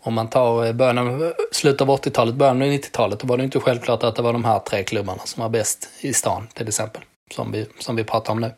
Om 0.02 0.14
man 0.14 0.28
tar 0.30 0.66
eh, 0.66 0.74
början 0.74 0.98
av, 0.98 1.24
eh, 1.24 1.32
slutet 1.52 1.82
av 1.82 1.90
80-talet, 1.90 2.36
början 2.36 2.62
av 2.62 2.68
90-talet, 2.68 3.20
då 3.20 3.28
var 3.28 3.38
det 3.38 3.44
inte 3.44 3.60
självklart 3.60 4.04
att 4.04 4.16
det 4.16 4.22
var 4.22 4.34
de 4.34 4.46
här 4.46 4.60
tre 4.60 4.84
klubbarna 4.84 5.22
som 5.26 5.42
var 5.42 5.50
bäst 5.50 5.90
i 6.00 6.14
stan 6.14 6.48
till 6.54 6.68
exempel. 6.68 7.02
Som 7.32 7.52
vi, 7.52 7.66
som 7.80 7.96
vi 7.96 8.04
pratar 8.04 8.34
om 8.34 8.40
nu. 8.40 8.52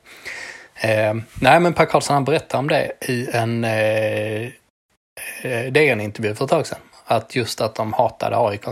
Eh, 0.76 1.14
nej, 1.42 1.60
men 1.60 1.74
Per 1.74 1.86
Karlsson 1.86 2.14
han 2.14 2.26
berättade 2.26 2.60
om 2.60 2.68
det 2.68 2.92
i 3.02 3.30
en 3.34 3.64
eh, 3.64 4.42
eh 5.44 5.72
DN-intervju 5.72 6.36
för 6.36 6.46
ett 6.46 6.52
tag 6.52 6.68
sedan. 6.68 6.80
Att 7.06 7.36
just 7.36 7.62
att 7.62 7.76
de 7.76 7.94
hatade 7.94 8.38
AIK. 8.38 8.68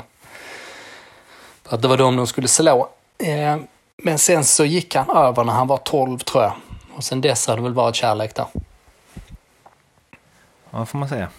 Att 1.70 1.82
det 1.82 1.88
var 1.88 1.98
dem 1.98 2.16
de 2.16 2.28
skulle 2.28 2.48
slå. 2.48 2.90
Eh, 3.24 3.58
men 4.04 4.20
sen 4.20 4.44
så 4.44 4.66
gick 4.66 4.96
han 4.96 5.18
över 5.18 5.44
när 5.44 5.54
han 5.54 5.68
var 5.68 5.78
12 5.78 6.20
tror 6.20 6.44
jag. 6.44 6.54
Och 6.96 7.04
sen 7.04 7.22
dess 7.22 7.48
har 7.48 7.56
det 7.56 7.64
väl 7.64 7.74
varit 7.74 7.96
kärlek 7.96 8.36
där. 8.36 8.46
Ja, 10.74 10.86
får 10.86 11.00
man 11.00 11.10
säga. 11.10 11.30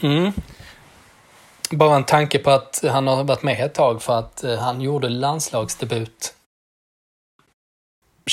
Mm. 0.00 0.32
Bara 1.70 1.96
en 1.96 2.04
tanke 2.04 2.38
på 2.38 2.50
att 2.50 2.84
han 2.90 3.06
har 3.06 3.24
varit 3.24 3.42
med 3.42 3.64
ett 3.64 3.74
tag 3.74 4.02
för 4.02 4.18
att 4.18 4.44
eh, 4.44 4.58
han 4.58 4.80
gjorde 4.80 5.08
landslagsdebut 5.08 6.34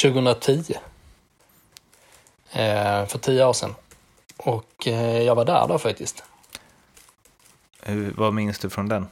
2010. 0.04 0.74
Eh, 2.52 3.06
för 3.06 3.18
tio 3.18 3.46
år 3.46 3.54
sedan. 3.54 3.76
Och 4.38 4.88
eh, 4.88 5.22
jag 5.22 5.36
var 5.36 5.46
där 5.46 5.68
då 5.68 5.80
faktiskt. 5.80 6.24
Hur, 7.82 8.14
vad 8.18 8.34
minns 8.34 8.60
du 8.60 8.70
från 8.70 8.90
den? 8.90 9.08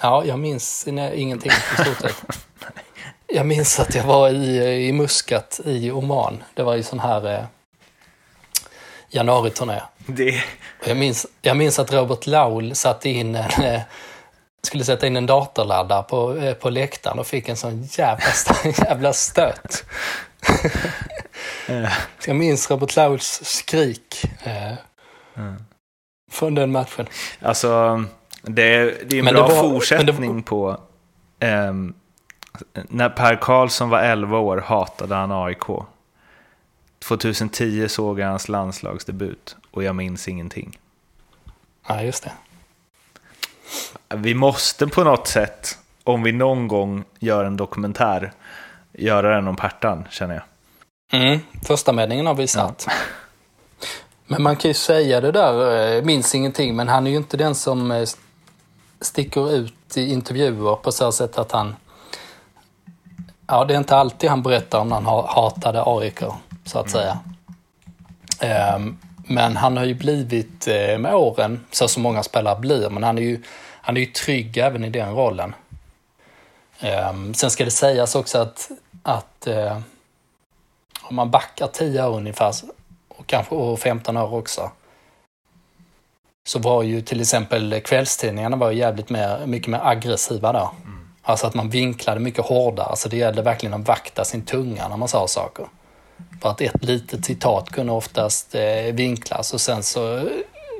Ja, 0.00 0.24
jag 0.24 0.38
minns 0.38 0.84
nej, 0.86 1.20
ingenting 1.20 1.50
i 1.50 1.82
stort 1.82 2.00
sett. 2.00 2.24
jag 3.26 3.46
minns 3.46 3.80
att 3.80 3.94
jag 3.94 4.04
var 4.04 4.30
i, 4.30 4.86
i 4.88 4.92
Muscat 4.92 5.60
i 5.64 5.90
Oman. 5.90 6.42
Det 6.54 6.62
var 6.62 6.74
ju 6.74 6.82
sån 6.82 7.00
här 7.00 7.34
eh, 7.34 7.44
januariturné. 9.10 9.82
Det... 10.06 10.42
Jag, 10.86 10.96
minns, 10.96 11.26
jag 11.42 11.56
minns 11.56 11.78
att 11.78 11.92
Robert 11.92 12.26
Laul 12.26 12.74
satte 12.74 13.08
in 13.08 13.34
en, 13.34 13.64
eh, 13.64 13.80
skulle 14.62 14.84
sätta 14.84 15.06
in 15.06 15.16
en 15.16 15.26
datorladdare 15.26 16.02
på, 16.02 16.36
eh, 16.36 16.54
på 16.54 16.70
läktaren 16.70 17.18
och 17.18 17.26
fick 17.26 17.48
en 17.48 17.56
sån 17.56 17.82
jävla, 17.82 18.24
jävla 18.88 19.12
stöt. 19.12 19.84
jag 22.26 22.36
minns 22.36 22.70
Robert 22.70 22.96
Lauls 22.96 23.40
skrik 23.44 24.24
eh, 24.42 24.72
mm. 25.36 25.64
från 26.30 26.54
den 26.54 26.72
matchen. 26.72 27.06
Alltså, 27.42 28.04
det, 28.42 28.84
det 29.08 29.16
är 29.16 29.18
en 29.18 29.24
men 29.24 29.34
bra 29.34 29.48
var, 29.48 29.62
fortsättning 29.62 30.34
var... 30.34 30.42
på 30.42 30.80
eh, 31.40 31.72
när 32.88 33.08
Per 33.08 33.36
Karlsson 33.36 33.90
var 33.90 34.00
11 34.00 34.38
år 34.38 34.56
hatade 34.66 35.14
han 35.14 35.32
AIK. 35.32 35.66
2010 36.98 37.88
såg 37.88 38.20
jag 38.20 38.28
hans 38.28 38.48
landslagsdebut 38.48 39.56
och 39.70 39.82
jag 39.82 39.96
minns 39.96 40.28
ingenting. 40.28 40.78
Ja, 41.88 42.02
just 42.02 42.24
det. 42.24 42.32
Vi 44.16 44.34
måste 44.34 44.86
på 44.86 45.04
något 45.04 45.26
sätt, 45.26 45.78
om 46.04 46.22
vi 46.22 46.32
någon 46.32 46.68
gång 46.68 47.04
gör 47.18 47.44
en 47.44 47.56
dokumentär, 47.56 48.32
göra 48.92 49.34
den 49.34 49.48
om 49.48 49.56
Pertan, 49.56 50.04
känner 50.10 50.34
jag. 50.34 50.44
Mm, 51.20 51.40
första 51.66 51.92
meningen 51.92 52.26
har 52.26 52.34
vi 52.34 52.48
satt. 52.48 52.84
Ja. 52.86 52.92
Men 54.26 54.42
man 54.42 54.56
kan 54.56 54.68
ju 54.68 54.74
säga 54.74 55.20
det 55.20 55.32
där, 55.32 55.96
eh, 55.96 56.02
minns 56.02 56.34
ingenting, 56.34 56.76
men 56.76 56.88
han 56.88 57.06
är 57.06 57.10
ju 57.10 57.16
inte 57.16 57.36
den 57.36 57.54
som 57.54 57.90
eh, 57.90 58.08
sticker 59.00 59.52
ut 59.52 59.96
i 59.96 60.12
intervjuer 60.12 60.76
på 60.76 60.92
så 60.92 61.12
sätt 61.12 61.38
att 61.38 61.52
han... 61.52 61.76
Ja, 63.46 63.64
det 63.64 63.74
är 63.74 63.78
inte 63.78 63.96
alltid 63.96 64.30
han 64.30 64.42
berättar 64.42 64.78
om 64.78 64.88
när 64.88 65.00
han 65.00 65.24
hatade 65.28 65.82
AIK, 65.86 66.22
så 66.68 66.78
att 66.78 66.90
säga. 66.90 67.18
Um, 68.76 68.98
men 69.24 69.56
han 69.56 69.76
har 69.76 69.84
ju 69.84 69.94
blivit 69.94 70.68
eh, 70.68 70.98
med 70.98 71.14
åren, 71.14 71.64
så 71.70 71.88
som 71.88 72.02
många 72.02 72.22
spelare 72.22 72.60
blir, 72.60 72.90
men 72.90 73.02
han 73.02 73.18
är 73.18 73.22
ju, 73.22 73.42
han 73.80 73.96
är 73.96 74.00
ju 74.00 74.06
trygg 74.06 74.56
även 74.56 74.84
i 74.84 74.90
den 74.90 75.14
rollen. 75.14 75.54
Um, 77.10 77.34
sen 77.34 77.50
ska 77.50 77.64
det 77.64 77.70
sägas 77.70 78.14
också 78.14 78.38
att, 78.38 78.70
att 79.02 79.46
uh, 79.48 79.78
om 81.02 81.16
man 81.16 81.30
backar 81.30 81.66
10 81.66 82.06
år 82.06 82.16
ungefär, 82.16 82.52
och 83.08 83.26
kanske 83.26 83.54
och 83.54 83.78
15 83.78 84.16
år 84.16 84.34
också, 84.34 84.70
så 86.48 86.58
var 86.58 86.82
ju 86.82 87.02
till 87.02 87.20
exempel 87.20 87.80
kvällstidningarna 87.80 88.56
var 88.56 88.70
jävligt 88.70 89.10
mer, 89.10 89.46
mycket 89.46 89.68
mer 89.68 89.80
aggressiva 89.82 90.52
där. 90.52 90.68
Mm. 90.84 91.08
Alltså 91.22 91.46
att 91.46 91.54
man 91.54 91.70
vinklade 91.70 92.20
mycket 92.20 92.44
hårdare, 92.44 92.86
alltså 92.86 93.08
det 93.08 93.16
gällde 93.16 93.42
verkligen 93.42 93.74
att 93.74 93.88
vakta 93.88 94.24
sin 94.24 94.42
tunga 94.42 94.88
när 94.88 94.96
man 94.96 95.08
sa 95.08 95.28
saker. 95.28 95.66
För 96.40 96.48
att 96.48 96.60
ett 96.60 96.84
litet 96.84 97.24
citat 97.24 97.70
kunde 97.70 97.92
oftast 97.92 98.54
eh, 98.54 98.92
vinklas 98.92 99.54
och 99.54 99.60
sen 99.60 99.82
så 99.82 100.16
eh, 100.16 100.24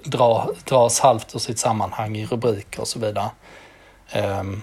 dra, 0.05 0.51
dras 0.65 1.01
halvt 1.01 1.35
ur 1.35 1.39
sitt 1.39 1.59
sammanhang 1.59 2.17
i 2.17 2.27
rubriker 2.27 2.81
och 2.81 2.89
så 2.89 2.99
vidare. 2.99 3.31
Um, 4.15 4.63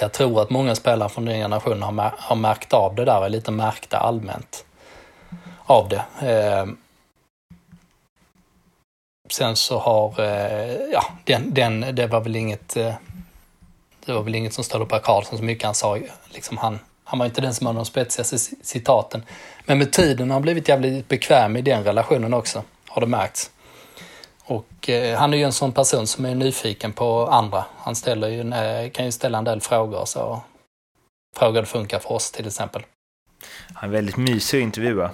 jag 0.00 0.12
tror 0.12 0.42
att 0.42 0.50
många 0.50 0.74
spelare 0.74 1.08
från 1.08 1.24
den 1.24 1.34
generationen 1.34 1.82
har, 1.82 2.14
har 2.18 2.36
märkt 2.36 2.72
av 2.72 2.94
det 2.94 3.04
där, 3.04 3.24
är 3.24 3.28
lite 3.28 3.50
märkta 3.50 3.98
allmänt 3.98 4.64
av 5.66 5.88
det. 5.88 6.04
Ehm, 6.20 6.76
sen 9.30 9.56
så 9.56 9.78
har, 9.78 10.20
eh, 10.20 10.74
ja, 10.92 11.04
den, 11.24 11.54
den, 11.54 11.80
det 11.80 12.06
var 12.06 12.20
väl 12.20 12.36
inget, 12.36 12.74
det 14.04 14.12
var 14.12 14.22
väl 14.22 14.34
inget 14.34 14.54
som 14.54 14.64
stod 14.64 14.88
på 14.88 14.98
Karlsson 14.98 15.38
så 15.38 15.44
mycket 15.44 15.64
han 15.64 15.74
sa, 15.74 15.98
liksom 16.28 16.56
han, 16.56 16.78
han 17.04 17.18
var 17.18 17.26
inte 17.26 17.40
den 17.40 17.54
som 17.54 17.66
hade 17.66 17.78
de 17.78 17.84
spetsigaste 17.84 18.38
citaten. 18.62 19.24
Men 19.66 19.78
med 19.78 19.92
tiden 19.92 20.30
har 20.30 20.34
han 20.34 20.42
blivit 20.42 20.68
jävligt 20.68 21.08
bekväm 21.08 21.56
i 21.56 21.62
den 21.62 21.84
relationen 21.84 22.34
också, 22.34 22.62
har 22.88 23.00
det 23.00 23.06
märkts. 23.06 23.50
Och 24.44 24.88
eh, 24.90 25.18
han 25.18 25.34
är 25.34 25.38
ju 25.38 25.44
en 25.44 25.52
sån 25.52 25.72
person 25.72 26.06
som 26.06 26.24
är 26.24 26.34
nyfiken 26.34 26.92
på 26.92 27.26
andra. 27.26 27.64
Han 27.76 27.96
ställer 27.96 28.28
ju, 28.28 28.52
eh, 28.52 28.90
kan 28.90 29.04
ju 29.04 29.12
ställa 29.12 29.38
en 29.38 29.44
del 29.44 29.60
frågor. 29.60 30.04
Så 30.04 30.42
frågor 31.36 31.64
funkar 31.64 31.98
för 31.98 32.12
oss 32.12 32.30
till 32.30 32.46
exempel. 32.46 32.82
Han 33.74 33.90
är 33.90 33.92
väldigt 33.92 34.16
mysig 34.16 34.58
att 34.58 34.62
intervjua. 34.62 35.10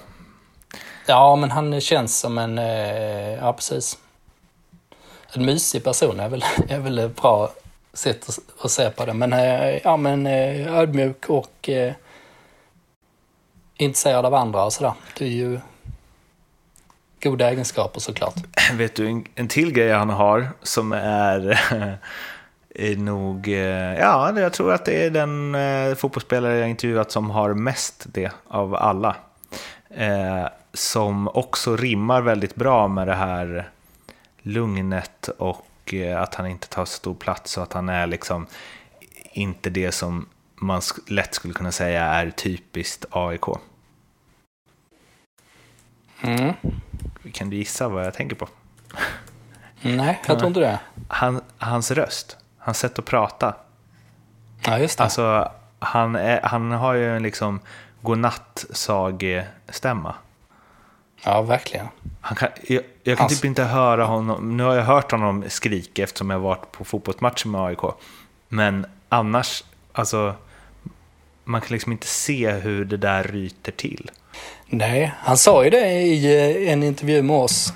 Ja, 1.05 1.35
men 1.35 1.51
han 1.51 1.81
känns 1.81 2.19
som 2.19 2.37
en, 2.37 2.57
eh, 2.57 3.33
ja 3.33 3.53
precis. 3.53 3.97
En 5.33 5.45
mysig 5.45 5.83
person 5.83 6.19
är 6.19 6.29
väl, 6.29 6.45
är 6.69 6.79
väl 6.79 6.99
ett 6.99 7.15
bra 7.15 7.51
sätt 7.93 8.29
att, 8.29 8.65
att 8.65 8.71
se 8.71 8.89
på 8.89 9.05
det. 9.05 9.13
Men, 9.13 9.33
eh, 9.33 9.77
ja, 9.83 9.97
men 9.97 10.27
eh, 10.27 10.77
ödmjuk 10.77 11.25
och 11.29 11.69
eh, 11.69 11.93
intresserad 13.77 14.25
av 14.25 14.33
andra 14.33 14.65
och 14.65 14.73
sådär. 14.73 14.93
Det 15.17 15.25
är 15.25 15.29
ju 15.29 15.59
goda 17.23 17.49
egenskaper 17.49 17.99
såklart. 17.99 18.35
Vet 18.73 18.95
du, 18.95 19.07
en, 19.07 19.25
en 19.35 19.47
till 19.47 19.73
grej 19.73 19.91
han 19.91 20.09
har 20.09 20.49
som 20.63 20.91
är, 20.91 21.51
eh, 21.51 21.93
är 22.75 22.95
nog, 22.95 23.47
ja, 23.99 24.39
jag 24.39 24.53
tror 24.53 24.73
att 24.73 24.85
det 24.85 25.05
är 25.05 25.09
den 25.09 25.55
eh, 25.55 25.95
fotbollsspelare 25.95 26.57
jag 26.57 26.69
intervjuat 26.69 27.11
som 27.11 27.29
har 27.29 27.53
mest 27.53 28.05
det 28.13 28.31
av 28.47 28.75
alla. 28.75 29.15
Eh, 29.89 30.47
som 30.73 31.27
också 31.27 31.75
rimmar 31.75 32.21
väldigt 32.21 32.55
bra 32.55 32.87
med 32.87 33.07
det 33.07 33.15
här 33.15 33.69
lugnet 34.41 35.29
och 35.37 35.65
eh, 35.85 36.21
att 36.21 36.35
han 36.35 36.47
inte 36.47 36.67
tar 36.67 36.85
så 36.85 36.91
stor 36.91 37.13
plats 37.13 37.57
och 37.57 37.63
att 37.63 37.73
han 37.73 37.89
är 37.89 38.07
liksom 38.07 38.47
inte 39.33 39.69
det 39.69 39.91
som 39.91 40.29
man 40.55 40.81
lätt 41.07 41.35
skulle 41.35 41.53
kunna 41.53 41.71
säga 41.71 42.05
är 42.05 42.29
typiskt 42.29 43.05
AIK. 43.11 43.45
Mm. 46.21 46.53
Kan 47.33 47.49
du 47.49 47.57
gissa 47.57 47.89
vad 47.89 48.05
jag 48.05 48.13
tänker 48.13 48.35
på? 48.35 48.47
Nej, 49.81 50.21
jag 50.27 50.39
tror 50.39 50.47
inte 50.47 50.59
det. 50.59 50.79
Han, 51.07 51.41
hans 51.57 51.91
röst, 51.91 52.37
hans 52.57 52.79
sätt 52.79 52.99
att 52.99 53.05
prata. 53.05 53.55
Ja, 54.65 54.79
just 54.79 54.97
det. 54.97 55.03
Alltså, 55.03 55.51
han, 55.79 56.15
är, 56.15 56.41
han 56.43 56.71
har 56.71 56.93
ju 56.93 57.15
en 57.15 57.23
liksom 57.23 57.59
godnatt-sag-stämma. 58.01 60.15
Ja, 61.23 61.41
verkligen. 61.41 61.87
Han 62.21 62.35
kan, 62.35 62.49
jag, 62.67 62.83
jag 63.03 63.17
kan 63.17 63.23
Hans... 63.23 63.35
typ 63.39 63.45
inte 63.45 63.63
höra 63.63 64.05
honom, 64.05 64.57
nu 64.57 64.63
har 64.63 64.75
jag 64.75 64.83
hört 64.83 65.11
honom 65.11 65.43
skrika 65.47 66.03
eftersom 66.03 66.29
jag 66.29 66.39
varit 66.39 66.71
på 66.71 66.85
fotbollsmatcher 66.85 67.47
med 67.47 67.61
AIK. 67.61 67.79
Men 68.47 68.85
annars, 69.09 69.63
alltså, 69.93 70.35
man 71.43 71.61
kan 71.61 71.69
liksom 71.71 71.91
inte 71.91 72.07
se 72.07 72.51
hur 72.51 72.85
det 72.85 72.97
där 72.97 73.23
ryter 73.23 73.71
till. 73.71 74.11
Nej, 74.65 75.11
han 75.17 75.37
sa 75.37 75.63
ju 75.63 75.69
det 75.69 75.91
i 75.91 76.65
eh, 76.65 76.73
en 76.73 76.83
intervju 76.83 77.21
med 77.21 77.35
oss. 77.35 77.73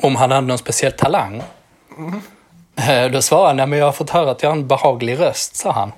Om 0.00 0.16
han 0.16 0.30
hade 0.30 0.46
någon 0.46 0.58
speciell 0.58 0.92
talang. 0.92 1.42
Mm. 1.98 2.20
Då 3.12 3.22
svarade 3.22 3.48
han, 3.48 3.58
ja, 3.58 3.66
men 3.66 3.78
jag 3.78 3.86
har 3.86 3.92
fått 3.92 4.10
höra 4.10 4.30
att 4.30 4.42
jag 4.42 4.50
har 4.50 4.56
en 4.56 4.68
behaglig 4.68 5.18
röst, 5.18 5.56
sa 5.56 5.72
han. 5.72 5.92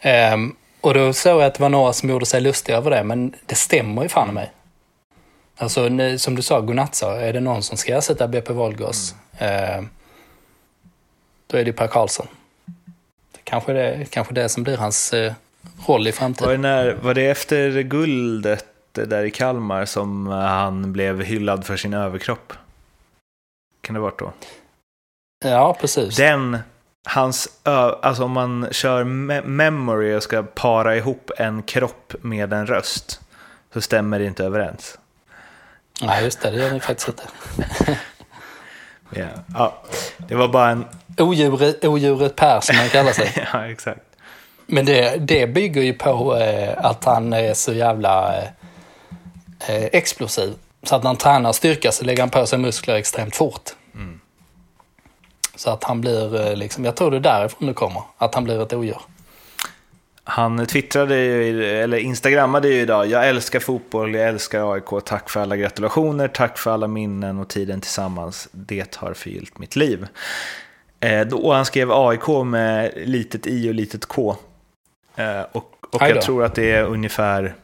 Ehm, 0.00 0.56
och 0.80 0.94
då 0.94 1.12
såg 1.12 1.40
jag 1.40 1.46
att 1.46 1.54
det 1.54 1.62
var 1.62 1.68
några 1.68 1.92
som 1.92 2.10
gjorde 2.10 2.26
sig 2.26 2.40
lustiga 2.40 2.76
över 2.76 2.90
det, 2.90 3.04
men 3.04 3.34
det 3.46 3.54
stämmer 3.54 4.02
ju 4.02 4.08
fan 4.08 4.28
i 4.28 4.32
mig. 4.32 4.52
Alltså 5.56 5.88
som 6.18 6.34
du 6.34 6.42
sa, 6.42 6.60
godnatt 6.60 6.94
sa, 6.94 7.16
är 7.16 7.32
det 7.32 7.40
någon 7.40 7.62
som 7.62 7.76
ska 7.76 7.96
ersätta 7.96 8.28
BP 8.28 8.52
Wolgos, 8.52 9.14
mm. 9.38 9.84
eh, 9.84 9.90
då 11.46 11.58
är 11.58 11.64
det 11.64 11.72
Per 11.72 11.86
Karlsson. 11.86 12.26
Kanske 13.44 13.72
det, 13.72 14.10
kanske 14.10 14.34
det 14.34 14.48
som 14.48 14.62
blir 14.62 14.76
hans 14.76 15.12
eh, 15.12 15.32
roll 15.86 16.08
i 16.08 16.12
framtiden. 16.12 16.48
Var 16.48 16.52
det, 16.52 16.62
när, 16.62 16.92
var 16.92 17.14
det 17.14 17.26
efter 17.26 17.82
guldet 17.82 18.66
där 18.92 19.24
i 19.24 19.30
Kalmar 19.30 19.84
som 19.84 20.26
han 20.26 20.92
blev 20.92 21.22
hyllad 21.22 21.66
för 21.66 21.76
sin 21.76 21.94
överkropp? 21.94 22.52
Kan 23.80 23.94
det 23.94 24.00
ha 24.00 24.04
varit 24.04 24.18
då? 24.18 24.32
Ja, 25.44 25.76
precis. 25.80 26.16
Den, 26.16 26.58
hans, 27.04 27.60
alltså 27.62 28.24
om 28.24 28.30
man 28.30 28.68
kör 28.70 29.04
me 29.04 29.42
memory 29.42 30.14
och 30.14 30.22
ska 30.22 30.42
para 30.42 30.96
ihop 30.96 31.30
en 31.38 31.62
kropp 31.62 32.14
med 32.20 32.52
en 32.52 32.66
röst 32.66 33.20
så 33.72 33.80
stämmer 33.80 34.18
det 34.18 34.24
inte 34.24 34.44
överens. 34.44 34.98
Nej, 36.00 36.24
just 36.24 36.40
det, 36.40 36.50
det 36.50 36.56
gör 36.56 36.70
ni 36.70 36.80
faktiskt 36.80 37.08
inte. 37.08 37.22
ja, 39.10 39.26
ja, 39.54 39.82
det 40.28 40.34
var 40.34 40.48
bara 40.48 40.70
en... 40.70 40.84
Odjuret, 41.18 41.84
odjuret 41.84 42.36
Per 42.36 42.60
som 42.60 42.76
han 42.76 42.88
kallar 42.88 43.12
sig. 43.12 43.48
ja, 43.52 43.66
exakt. 43.66 44.00
Men 44.66 44.84
det, 44.84 45.16
det 45.16 45.46
bygger 45.46 45.82
ju 45.82 45.92
på 45.92 46.36
eh, 46.36 46.84
att 46.84 47.04
han 47.04 47.32
är 47.32 47.54
så 47.54 47.72
jävla 47.72 48.36
eh, 48.38 48.48
eh, 49.68 49.84
explosiv. 49.84 50.54
Så 50.82 50.96
att 50.96 51.02
när 51.02 51.08
han 51.08 51.16
tränar 51.16 51.52
styrka 51.52 51.92
så 51.92 52.04
lägger 52.04 52.22
han 52.22 52.30
på 52.30 52.46
sig 52.46 52.58
muskler 52.58 52.94
extremt 52.94 53.36
fort. 53.36 53.70
Mm. 53.94 54.20
Så 55.54 55.70
att 55.70 55.84
han 55.84 56.00
blir, 56.00 56.46
eh, 56.46 56.56
liksom, 56.56 56.84
jag 56.84 56.96
tror 56.96 57.10
det 57.10 57.16
är 57.16 57.20
därifrån 57.20 57.68
det 57.68 57.74
kommer, 57.74 58.02
att 58.18 58.34
han 58.34 58.44
blir 58.44 58.62
ett 58.62 58.72
odjur. 58.72 59.00
Han 60.24 60.66
twittrade 60.66 61.20
ju, 61.20 61.64
eller 61.64 61.98
instagrammade 61.98 62.68
ju 62.68 62.80
idag, 62.80 63.06
jag 63.06 63.28
älskar 63.28 63.60
fotboll, 63.60 64.14
jag 64.14 64.28
älskar 64.28 64.72
AIK, 64.74 65.04
tack 65.04 65.30
för 65.30 65.40
alla 65.40 65.56
gratulationer, 65.56 66.28
tack 66.28 66.58
för 66.58 66.70
alla 66.70 66.88
minnen 66.88 67.38
och 67.38 67.48
tiden 67.48 67.80
tillsammans, 67.80 68.48
det 68.52 68.96
har 68.96 69.14
förgyllt 69.14 69.58
mitt 69.58 69.76
liv. 69.76 70.06
Eh, 71.00 71.20
då 71.20 71.52
han 71.52 71.64
skrev 71.64 71.92
AIK 71.92 72.28
med 72.44 72.92
litet 72.96 73.46
i 73.46 73.70
och 73.70 73.74
litet 73.74 74.06
K. 74.06 74.36
Eh, 75.16 75.42
och 75.52 75.72
och 75.92 76.02
jag 76.02 76.22
tror 76.22 76.44
att 76.44 76.54
det 76.54 76.70
är 76.70 76.84
ungefär 76.84 77.54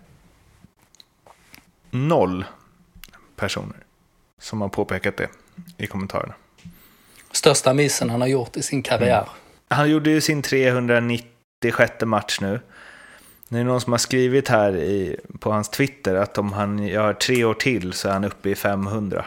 noll 1.91 2.45
personer 3.37 3.77
som 4.41 4.61
har 4.61 4.69
påpekat 4.69 5.17
det 5.17 5.29
i 5.77 5.87
kommentarerna. 5.87 6.35
Största 7.33 7.75
missen 7.75 8.11
han 8.11 8.21
har 8.21 8.29
gjort 8.29 8.57
i 8.57 8.63
sin 8.63 8.83
karriär. 8.83 9.19
Mm. 9.19 9.29
Han 9.69 9.91
gjorde 9.91 10.11
ju 10.11 10.21
sin 10.21 10.43
396 11.63 12.05
match 12.05 12.39
nu. 12.41 12.61
Det 13.49 13.59
är 13.59 13.65
någon 13.65 13.81
som 13.81 13.93
har 13.93 13.99
skrivit 13.99 14.49
här 14.49 14.77
i, 14.77 15.17
på 15.39 15.53
hans 15.53 15.69
Twitter 15.69 16.15
att 16.15 16.39
om 16.39 16.53
han 16.53 16.89
gör 16.89 17.13
tre 17.13 17.45
år 17.45 17.55
till 17.55 17.93
så 17.93 18.09
är 18.09 18.13
han 18.13 18.25
uppe 18.25 18.51
i 18.51 18.55
500. 18.55 19.25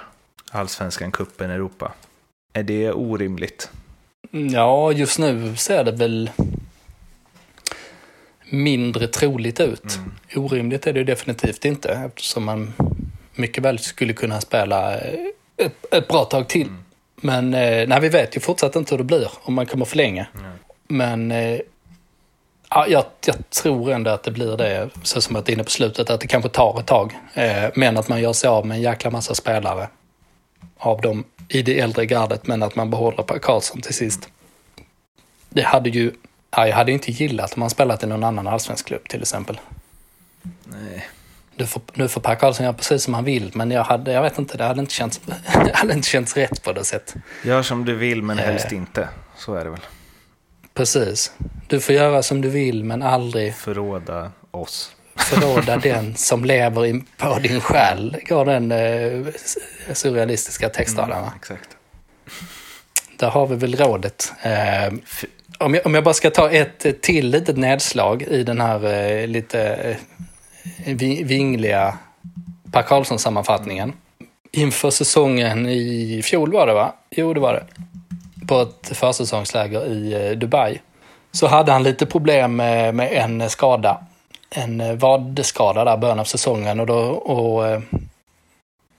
Allsvenskan, 0.51 1.11
kuppen 1.11 1.51
Europa. 1.51 1.93
Är 2.53 2.63
det 2.63 2.91
orimligt? 2.91 3.69
Ja, 4.31 4.91
just 4.91 5.19
nu 5.19 5.55
ser 5.55 5.83
det 5.83 5.91
väl 5.91 6.29
mindre 8.49 9.07
troligt 9.07 9.59
ut. 9.59 9.95
Mm. 9.95 10.11
Orimligt 10.35 10.87
är 10.87 10.93
det 10.93 11.03
definitivt 11.03 11.65
inte 11.65 11.89
eftersom 11.89 12.43
man 12.43 12.73
mycket 13.33 13.63
väl 13.63 13.79
skulle 13.79 14.13
kunna 14.13 14.41
spela 14.41 14.95
ett, 15.57 15.93
ett 15.93 16.07
bra 16.07 16.25
tag 16.25 16.49
till. 16.49 16.67
Mm. 16.67 16.83
Men 17.15 17.53
eh, 17.53 17.87
nej, 17.87 17.99
vi 18.01 18.09
vet 18.09 18.35
ju 18.35 18.39
fortsatt 18.39 18.75
inte 18.75 18.93
hur 18.93 18.97
det 18.97 19.03
blir 19.03 19.31
om 19.41 19.53
man 19.53 19.65
kommer 19.65 19.85
förlänga. 19.85 20.27
Mm. 20.39 20.51
Men 20.87 21.31
eh, 21.31 21.59
Ja, 22.73 22.87
jag, 22.87 23.05
jag 23.25 23.49
tror 23.49 23.91
ändå 23.91 24.11
att 24.11 24.23
det 24.23 24.31
blir 24.31 24.57
det, 24.57 24.89
så 25.03 25.21
som 25.21 25.35
att 25.35 25.45
det 25.45 25.51
är 25.51 25.53
inne 25.53 25.63
på 25.63 25.69
slutet, 25.69 26.09
att 26.09 26.21
det 26.21 26.27
kanske 26.27 26.49
tar 26.49 26.79
ett 26.79 26.85
tag. 26.87 27.19
Eh, 27.33 27.69
men 27.75 27.97
att 27.97 28.07
man 28.07 28.21
gör 28.21 28.33
sig 28.33 28.47
av 28.47 28.65
med 28.65 28.75
en 28.75 28.81
jäkla 28.81 29.09
massa 29.11 29.35
spelare 29.35 29.87
av 30.77 31.01
dem 31.01 31.23
i 31.47 31.61
det 31.61 31.79
äldre 31.79 32.05
gardet, 32.05 32.47
men 32.47 32.63
att 32.63 32.75
man 32.75 32.89
behåller 32.89 33.23
Per 33.23 33.39
Karlsson 33.39 33.81
till 33.81 33.93
sist. 33.93 34.29
Det 35.49 35.61
hade 35.61 35.89
ju, 35.89 36.11
ja, 36.51 36.67
jag 36.67 36.75
hade 36.75 36.91
inte 36.91 37.11
gillat 37.11 37.53
om 37.53 37.61
han 37.61 37.69
spelat 37.69 38.03
i 38.03 38.07
någon 38.07 38.23
annan 38.23 38.47
allsvensk 38.47 38.85
klubb 38.87 39.07
till 39.09 39.21
exempel. 39.21 39.59
Nej. 40.63 41.07
Nu 41.55 41.65
får, 41.67 41.81
nu 41.93 42.07
får 42.07 42.21
Per 42.21 42.35
Karlsson 42.35 42.63
göra 42.63 42.73
precis 42.73 43.03
som 43.03 43.13
han 43.13 43.23
vill, 43.23 43.51
men 43.53 43.71
jag, 43.71 43.83
hade, 43.83 44.11
jag 44.11 44.21
vet 44.21 44.37
inte, 44.37 44.57
det 44.57 44.63
hade 44.63 44.79
inte 44.79 44.93
känts, 44.93 45.21
det 45.65 45.75
hade 45.75 45.93
inte 45.93 46.07
känts 46.07 46.37
rätt 46.37 46.63
på 46.63 46.73
det 46.73 46.83
sättet. 46.83 47.15
Gör 47.43 47.63
som 47.63 47.85
du 47.85 47.95
vill, 47.95 48.23
men 48.23 48.37
helst 48.37 48.71
Eh. 48.71 48.77
inte. 48.77 49.07
Så 49.37 49.53
är 49.55 49.63
det 49.63 49.69
väl. 49.69 49.79
Precis. 50.81 51.31
Du 51.67 51.79
får 51.79 51.95
göra 51.95 52.23
som 52.23 52.41
du 52.41 52.49
vill, 52.49 52.83
men 52.83 53.01
aldrig 53.01 53.55
Förråda 53.55 54.31
oss. 54.51 54.91
förråda 55.15 55.77
den 55.83 56.15
som 56.15 56.45
lever 56.45 56.85
in 56.85 57.05
på 57.17 57.39
din 57.39 57.61
själ. 57.61 58.17
Går 58.29 58.45
den 58.45 58.71
eh, 58.71 59.33
surrealistiska 59.93 60.69
textraden. 60.69 61.21
va? 61.21 61.33
Exakt. 61.35 61.69
Där 63.17 63.29
har 63.29 63.47
vi 63.47 63.55
väl 63.55 63.75
rådet. 63.75 64.33
Eh, 64.41 64.93
om, 65.59 65.73
jag, 65.73 65.85
om 65.85 65.93
jag 65.95 66.03
bara 66.03 66.13
ska 66.13 66.29
ta 66.29 66.49
ett 66.49 67.01
till 67.01 67.29
litet 67.29 67.57
nedslag 67.57 68.21
i 68.21 68.43
den 68.43 68.61
här 68.61 68.85
eh, 68.93 69.27
lite 69.27 69.61
eh, 69.73 69.97
vi- 70.95 71.23
vingliga 71.23 71.97
Per 72.71 72.81
Karlsson-sammanfattningen. 72.81 73.93
Inför 74.51 74.89
säsongen 74.89 75.65
i 75.69 76.21
fjol 76.23 76.51
var 76.53 76.67
det 76.67 76.73
va? 76.73 76.95
Jo, 77.09 77.33
det 77.33 77.39
var 77.39 77.53
det. 77.53 77.65
På 78.51 78.61
ett 78.61 78.97
försäsongsläger 78.97 79.85
i 79.85 80.13
eh, 80.13 80.37
Dubai. 80.37 80.81
Så 81.31 81.47
hade 81.47 81.71
han 81.71 81.83
lite 81.83 82.05
problem 82.05 82.55
med, 82.55 82.95
med 82.95 83.11
en 83.11 83.49
skada. 83.49 84.03
En 84.49 84.81
eh, 84.81 84.93
vadskada 84.93 85.83
där 85.83 85.93
i 85.93 85.97
början 85.97 86.19
av 86.19 86.23
säsongen 86.23 86.79
och 86.79 86.85
då, 86.85 86.99
och, 87.09 87.67
eh, 87.67 87.81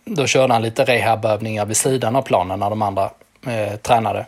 då 0.05 0.27
körde 0.27 0.53
han 0.53 0.63
lite 0.63 0.85
rehabövningar 0.85 1.67
vid 1.67 1.77
sidan 1.77 2.17
av 2.17 2.23
planen 2.23 2.61
när 2.61 2.71
de 2.71 2.83
andra 2.83 3.11
eh, 3.47 3.77
tränade. 3.77 4.27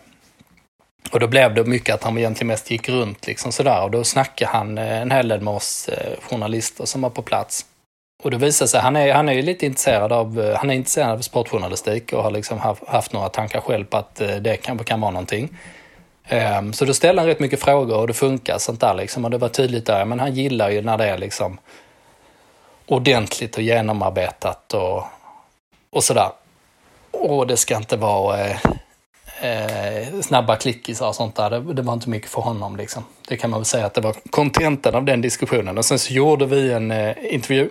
Och 1.11 1.21
då 1.21 1.27
blev 1.27 1.55
det 1.55 1.65
mycket 1.65 1.95
att 1.95 2.05
han 2.05 2.19
egentligen 2.19 2.49
mest 2.49 2.71
gick 2.71 2.89
runt 2.89 3.27
liksom 3.27 3.53
sådär 3.53 3.83
och 3.83 3.91
då 3.91 4.05
snackade 4.05 4.51
han 4.51 4.79
en 4.79 5.11
hel 5.11 5.29
del 5.29 5.41
med 5.41 5.55
oss 5.55 5.89
eh, 5.89 6.19
journalister 6.31 6.85
som 6.85 7.03
var 7.03 7.11
på 7.11 7.23
plats. 7.23 7.67
Och 8.25 8.31
det 8.31 8.37
visar 8.37 8.67
sig, 8.67 8.81
han 8.81 8.97
är, 8.97 9.15
han 9.15 9.29
är 9.29 9.33
ju 9.33 9.43
lite 9.43 9.67
intresserad 9.67 10.13
av, 10.13 10.41
eh, 10.41 10.57
han 10.57 10.71
är 10.71 10.75
intresserad 10.75 11.11
av 11.11 11.19
sportjournalistik 11.19 12.13
och 12.13 12.23
har 12.23 12.31
liksom 12.31 12.59
haft, 12.59 12.89
haft 12.89 13.13
några 13.13 13.29
tankar 13.29 13.61
själv 13.61 13.85
på 13.85 13.97
att 13.97 14.21
eh, 14.21 14.37
det 14.37 14.57
kanske 14.57 14.85
kan 14.85 15.01
vara 15.01 15.11
någonting. 15.11 15.59
Um, 16.31 16.73
Så 16.73 16.85
då 16.85 16.95
ställde 16.95 17.23
han 17.23 17.27
rätt 17.27 17.41
mycket 17.41 17.61
frågor 17.61 17.99
och 17.99 18.07
det 18.07 18.13
funkar 18.13 18.59
sånt 18.59 18.81
där 18.81 18.95
liksom 18.95 19.25
och 19.25 19.31
det 19.31 19.39
var 19.39 19.49
tydligt 19.49 19.87
där, 19.87 20.05
men 20.05 20.21
han 20.21 20.35
gillar 20.35 20.71
ju 20.71 20.83
när 20.83 20.99
det 20.99 21.05
är 21.09 21.19
liksom 21.19 21.59
ordentligt 22.87 23.57
och 23.57 23.63
genomarbetat 23.63 24.75
och, 24.75 25.03
och 25.91 26.05
sådär. 26.05 26.29
Och 27.11 27.47
det 27.47 27.57
ska 27.57 27.77
inte 27.77 27.97
vara 27.97 28.41
eh, 28.41 28.57
eh, 29.43 30.21
snabba 30.21 30.57
klickisar 30.57 31.09
och 31.09 31.15
sånt 31.15 31.37
där. 31.37 31.51
Det, 31.51 31.75
det 31.75 31.83
var 31.83 31.93
inte 31.93 32.11
mycket 32.11 32.31
för 32.31 32.43
honom. 32.43 32.77
Liksom. 32.77 33.05
Det 33.29 33.37
kan 33.37 33.51
man 33.51 33.61
väl 33.61 33.65
säga 33.65 33.87
att 33.87 33.95
det 33.95 34.01
var 34.01 34.17
kontentan 34.31 34.95
av 34.95 35.05
den 35.05 35.21
diskussionen. 35.21 35.79
Och 35.79 35.85
sen 35.85 35.99
så 35.99 36.13
gjorde 36.13 36.47
vi 36.47 36.73
en 36.73 36.91
eh, 36.91 37.17
intervju 37.35 37.71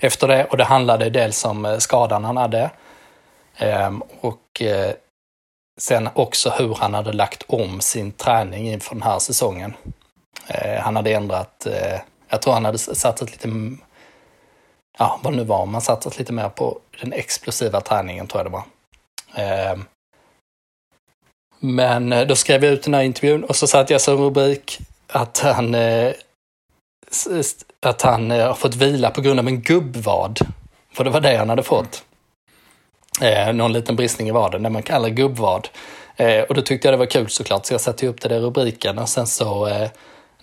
efter 0.00 0.28
det 0.28 0.44
och 0.44 0.56
det 0.56 0.64
handlade 0.64 1.10
dels 1.10 1.44
om 1.44 1.64
eh, 1.64 1.78
skadan 1.78 2.24
han 2.24 2.36
hade 2.36 2.70
ehm, 3.56 4.02
och 4.20 4.62
eh, 4.62 4.94
sen 5.80 6.08
också 6.14 6.50
hur 6.50 6.74
han 6.74 6.94
hade 6.94 7.12
lagt 7.12 7.42
om 7.46 7.80
sin 7.80 8.12
träning 8.12 8.68
inför 8.68 8.94
den 8.94 9.02
här 9.02 9.18
säsongen. 9.18 9.74
Eh, 10.48 10.80
han 10.80 10.96
hade 10.96 11.12
ändrat, 11.12 11.66
jag 12.28 12.42
tror 12.42 12.54
han 12.54 12.64
hade 12.64 12.78
satsat 12.78 13.30
lite 13.30 13.48
ja, 14.98 15.20
vad 15.22 15.32
det 15.32 15.36
nu 15.36 15.44
var, 15.44 15.66
man 15.66 15.80
satsat 15.80 16.18
lite 16.18 16.32
mer 16.32 16.48
på 16.48 16.78
den 17.00 17.12
explosiva 17.12 17.80
träningen 17.80 18.26
tror 18.26 18.38
jag 18.38 18.52
det 18.52 18.56
var. 18.56 18.64
Ehm, 19.34 19.84
men 21.60 22.28
då 22.28 22.36
skrev 22.36 22.64
jag 22.64 22.72
ut 22.72 22.82
den 22.82 22.94
här 22.94 23.02
intervjun 23.02 23.44
och 23.44 23.56
så 23.56 23.66
satte 23.66 23.94
jag 23.94 24.00
som 24.00 24.16
rubrik 24.16 24.78
att 25.06 25.38
han, 25.38 25.74
att 27.80 28.02
han 28.02 28.30
eh, 28.30 28.46
har 28.46 28.54
fått 28.54 28.74
vila 28.74 29.10
på 29.10 29.20
grund 29.20 29.40
av 29.40 29.48
en 29.48 29.60
gubbvad. 29.60 30.38
För 30.92 31.04
det 31.04 31.10
var 31.10 31.20
det 31.20 31.36
han 31.36 31.48
hade 31.48 31.62
fått. 31.62 32.04
Eh, 33.20 33.52
någon 33.52 33.72
liten 33.72 33.96
bristning 33.96 34.28
i 34.28 34.30
vaden, 34.30 34.62
det 34.62 34.70
man 34.70 34.82
kallar 34.82 35.08
gubbvad. 35.08 35.68
Eh, 36.16 36.40
och 36.40 36.54
då 36.54 36.62
tyckte 36.62 36.88
jag 36.88 36.92
det 36.92 36.98
var 36.98 37.06
kul 37.06 37.28
såklart, 37.28 37.66
så 37.66 37.74
jag 37.74 37.80
satte 37.80 38.06
upp 38.06 38.20
det 38.20 38.28
där 38.28 38.36
i 38.36 38.40
rubriken 38.40 38.98
och 38.98 39.08
sen 39.08 39.26
så 39.26 39.66
eh, 39.66 39.88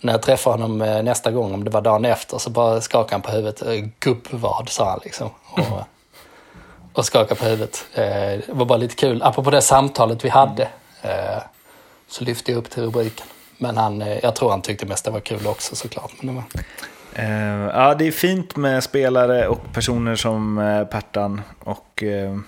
när 0.00 0.12
jag 0.12 0.22
träffade 0.22 0.62
honom 0.62 0.82
eh, 0.82 1.02
nästa 1.02 1.30
gång, 1.30 1.54
om 1.54 1.64
det 1.64 1.70
var 1.70 1.80
dagen 1.80 2.04
efter, 2.04 2.38
så 2.38 2.50
bara 2.50 2.80
skakade 2.80 3.14
han 3.14 3.22
på 3.22 3.30
huvudet. 3.30 3.62
Eh, 3.62 3.84
Gubbvad, 4.00 4.68
sa 4.68 4.90
han 4.90 5.00
liksom. 5.04 5.30
Och, 5.44 5.60
och 6.98 7.06
skakade 7.06 7.40
på 7.40 7.44
huvudet. 7.44 7.84
Det 7.94 8.42
var 8.48 8.66
bara 8.66 8.78
lite 8.78 8.94
kul. 8.94 9.22
Apropå 9.22 9.50
det 9.50 9.62
samtalet 9.62 10.24
vi 10.24 10.28
hade 10.28 10.68
så 12.08 12.24
lyfte 12.24 12.52
jag 12.52 12.58
upp 12.58 12.70
till 12.70 12.82
rubriken. 12.82 13.26
Men 13.58 13.76
han, 13.76 14.02
eh, 14.02 14.18
jag 14.22 14.36
tror 14.36 14.50
han 14.50 14.62
tyckte 14.62 14.86
mest 14.86 15.04
det 15.04 15.10
var 15.10 15.20
kul 15.20 15.46
också 15.46 15.76
såklart. 15.76 16.12
Men 16.20 16.26
det 16.26 16.32
var, 16.32 16.44
Uh, 17.18 17.66
ja, 17.66 17.94
det 17.94 18.06
är 18.06 18.12
fint 18.12 18.56
med 18.56 18.84
spelare 18.84 19.48
och 19.48 19.72
personer 19.72 20.16
som 20.16 20.58
uh, 20.58 20.86
Pertan. 20.86 21.40
Och 21.58 22.02
uh, 22.02 22.38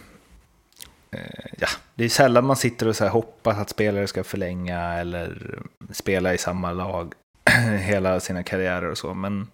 ja, 1.58 1.68
det 1.94 2.04
är 2.04 2.08
sällan 2.08 2.46
man 2.46 2.56
sitter 2.56 2.88
och 2.88 2.96
så 2.96 3.04
här 3.04 3.10
hoppas 3.10 3.58
att 3.58 3.70
spelare 3.70 4.06
ska 4.06 4.24
förlänga 4.24 4.92
eller 4.92 5.52
spela 5.92 6.34
i 6.34 6.38
samma 6.38 6.72
lag 6.72 7.12
hela 7.80 8.20
sina 8.20 8.42
karriärer 8.42 8.90
och 8.90 8.98
så. 8.98 9.14
Men 9.14 9.48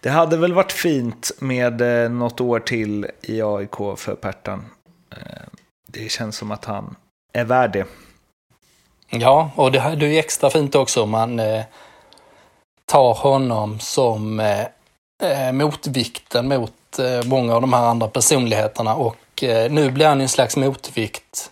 det 0.00 0.10
hade 0.10 0.36
väl 0.36 0.52
varit 0.52 0.72
fint 0.72 1.30
med 1.38 1.82
uh, 1.82 2.10
något 2.10 2.40
år 2.40 2.60
till 2.60 3.06
i 3.22 3.42
AIK 3.42 3.76
för 3.96 4.14
Pertan. 4.14 4.64
Det 5.86 6.10
känns 6.10 6.36
som 6.36 6.50
att 6.50 6.64
han 6.64 6.96
är 7.32 7.44
värd 7.44 7.72
det. 7.72 7.86
Ja, 9.20 9.50
och 9.54 9.72
det 9.72 9.80
här 9.80 9.96
det 9.96 10.06
är 10.06 10.10
ju 10.10 10.18
extra 10.18 10.50
fint 10.50 10.74
också 10.74 11.02
om 11.02 11.10
man 11.10 11.40
eh, 11.40 11.62
tar 12.86 13.14
honom 13.14 13.80
som 13.80 14.40
eh, 14.40 14.60
eh, 15.22 15.52
motvikten 15.52 16.48
mot 16.48 16.98
eh, 16.98 17.28
många 17.28 17.54
av 17.54 17.60
de 17.60 17.72
här 17.72 17.82
andra 17.82 18.08
personligheterna 18.08 18.94
och 18.94 19.44
eh, 19.44 19.70
nu 19.70 19.90
blir 19.90 20.06
han 20.06 20.18
ju 20.18 20.22
en 20.22 20.28
slags 20.28 20.56
motvikt 20.56 21.50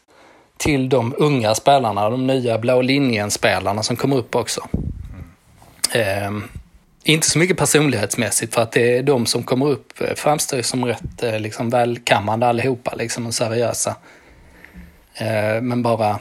till 0.57 0.89
de 0.89 1.15
unga 1.19 1.55
spelarna, 1.55 2.11
de 2.11 2.27
nya 2.27 2.59
blå 2.59 2.83
linjen-spelarna 2.83 3.83
som 3.83 3.97
kommer 3.97 4.17
upp 4.17 4.35
också. 4.35 4.69
Eh, 5.95 6.31
inte 7.05 7.31
så 7.31 7.39
mycket 7.39 7.57
personlighetsmässigt 7.57 8.55
för 8.55 8.63
att 8.63 8.73
det 8.73 8.99
är 8.99 9.03
de 9.03 9.27
som 9.27 9.43
kommer 9.43 9.69
upp 9.69 10.01
eh, 10.01 10.15
framstår 10.15 10.57
ju 10.57 10.63
som 10.63 10.85
rätt 10.85 11.23
eh, 11.23 11.39
liksom, 11.41 11.71
välkammande 11.71 12.47
allihopa 12.47 12.95
liksom, 12.95 13.27
och 13.27 13.35
seriösa. 13.35 13.97
Eh, 15.15 15.61
men 15.63 15.83
bara 15.83 16.19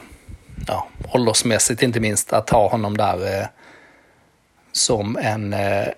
ja, 0.66 0.88
åldersmässigt 1.12 1.82
inte 1.82 2.00
minst, 2.00 2.32
att 2.32 2.50
ha 2.50 2.68
honom 2.68 2.96
där 2.96 3.40
eh, 3.40 3.46
som 4.72 5.16
en 5.16 5.52
eh, 5.52 5.88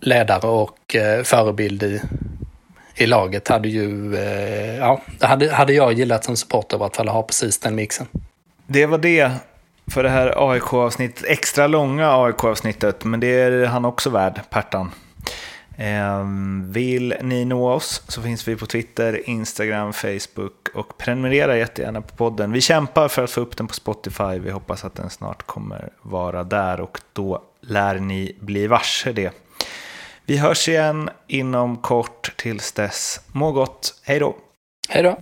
ledare 0.00 0.48
och 0.48 0.96
eh, 0.96 1.22
förebild 1.22 1.82
i, 1.82 2.02
i 2.96 3.06
laget 3.06 3.48
hade 3.48 3.68
ju, 3.68 4.16
eh, 4.16 4.76
ja, 4.76 5.00
det 5.18 5.26
hade, 5.26 5.52
hade 5.52 5.72
jag 5.72 5.92
gillat 5.92 6.24
som 6.24 6.36
supporter 6.36 6.76
i 6.76 6.80
vart 6.80 6.96
fall 6.96 7.08
att 7.08 7.14
ha 7.14 7.22
precis 7.22 7.58
den 7.58 7.74
mixen. 7.74 8.06
Det 8.66 8.86
var 8.86 8.98
det 8.98 9.30
för 9.86 10.02
det 10.02 10.08
här 10.08 10.50
AIK-avsnittet, 10.52 11.24
extra 11.28 11.66
långa 11.66 12.12
AIK-avsnittet, 12.12 13.04
men 13.04 13.20
det 13.20 13.26
är 13.26 13.66
han 13.66 13.84
också 13.84 14.10
värd, 14.10 14.40
Pertan. 14.50 14.90
Ehm, 15.76 16.72
vill 16.72 17.14
ni 17.22 17.44
nå 17.44 17.70
oss 17.72 18.02
så 18.08 18.22
finns 18.22 18.48
vi 18.48 18.56
på 18.56 18.66
Twitter, 18.66 19.28
Instagram, 19.28 19.92
Facebook 19.92 20.68
och 20.74 20.98
prenumerera 20.98 21.56
jättegärna 21.56 22.02
på 22.02 22.16
podden. 22.16 22.52
Vi 22.52 22.60
kämpar 22.60 23.08
för 23.08 23.24
att 23.24 23.30
få 23.30 23.40
upp 23.40 23.56
den 23.56 23.66
på 23.66 23.74
Spotify. 23.74 24.38
Vi 24.38 24.50
hoppas 24.50 24.84
att 24.84 24.94
den 24.94 25.10
snart 25.10 25.46
kommer 25.46 25.88
vara 26.02 26.44
där 26.44 26.80
och 26.80 27.00
då 27.12 27.42
lär 27.60 27.98
ni 27.98 28.36
bli 28.40 28.66
varse 28.66 29.12
det. 29.12 29.34
Vi 30.26 30.36
hörs 30.36 30.68
igen 30.68 31.10
inom 31.26 31.76
kort. 31.76 32.32
Tills 32.36 32.72
dess, 32.72 33.20
må 33.32 33.52
gott. 33.52 34.00
Hej 34.02 34.18
då! 34.18 34.36
Hej 34.88 35.02
då! 35.02 35.18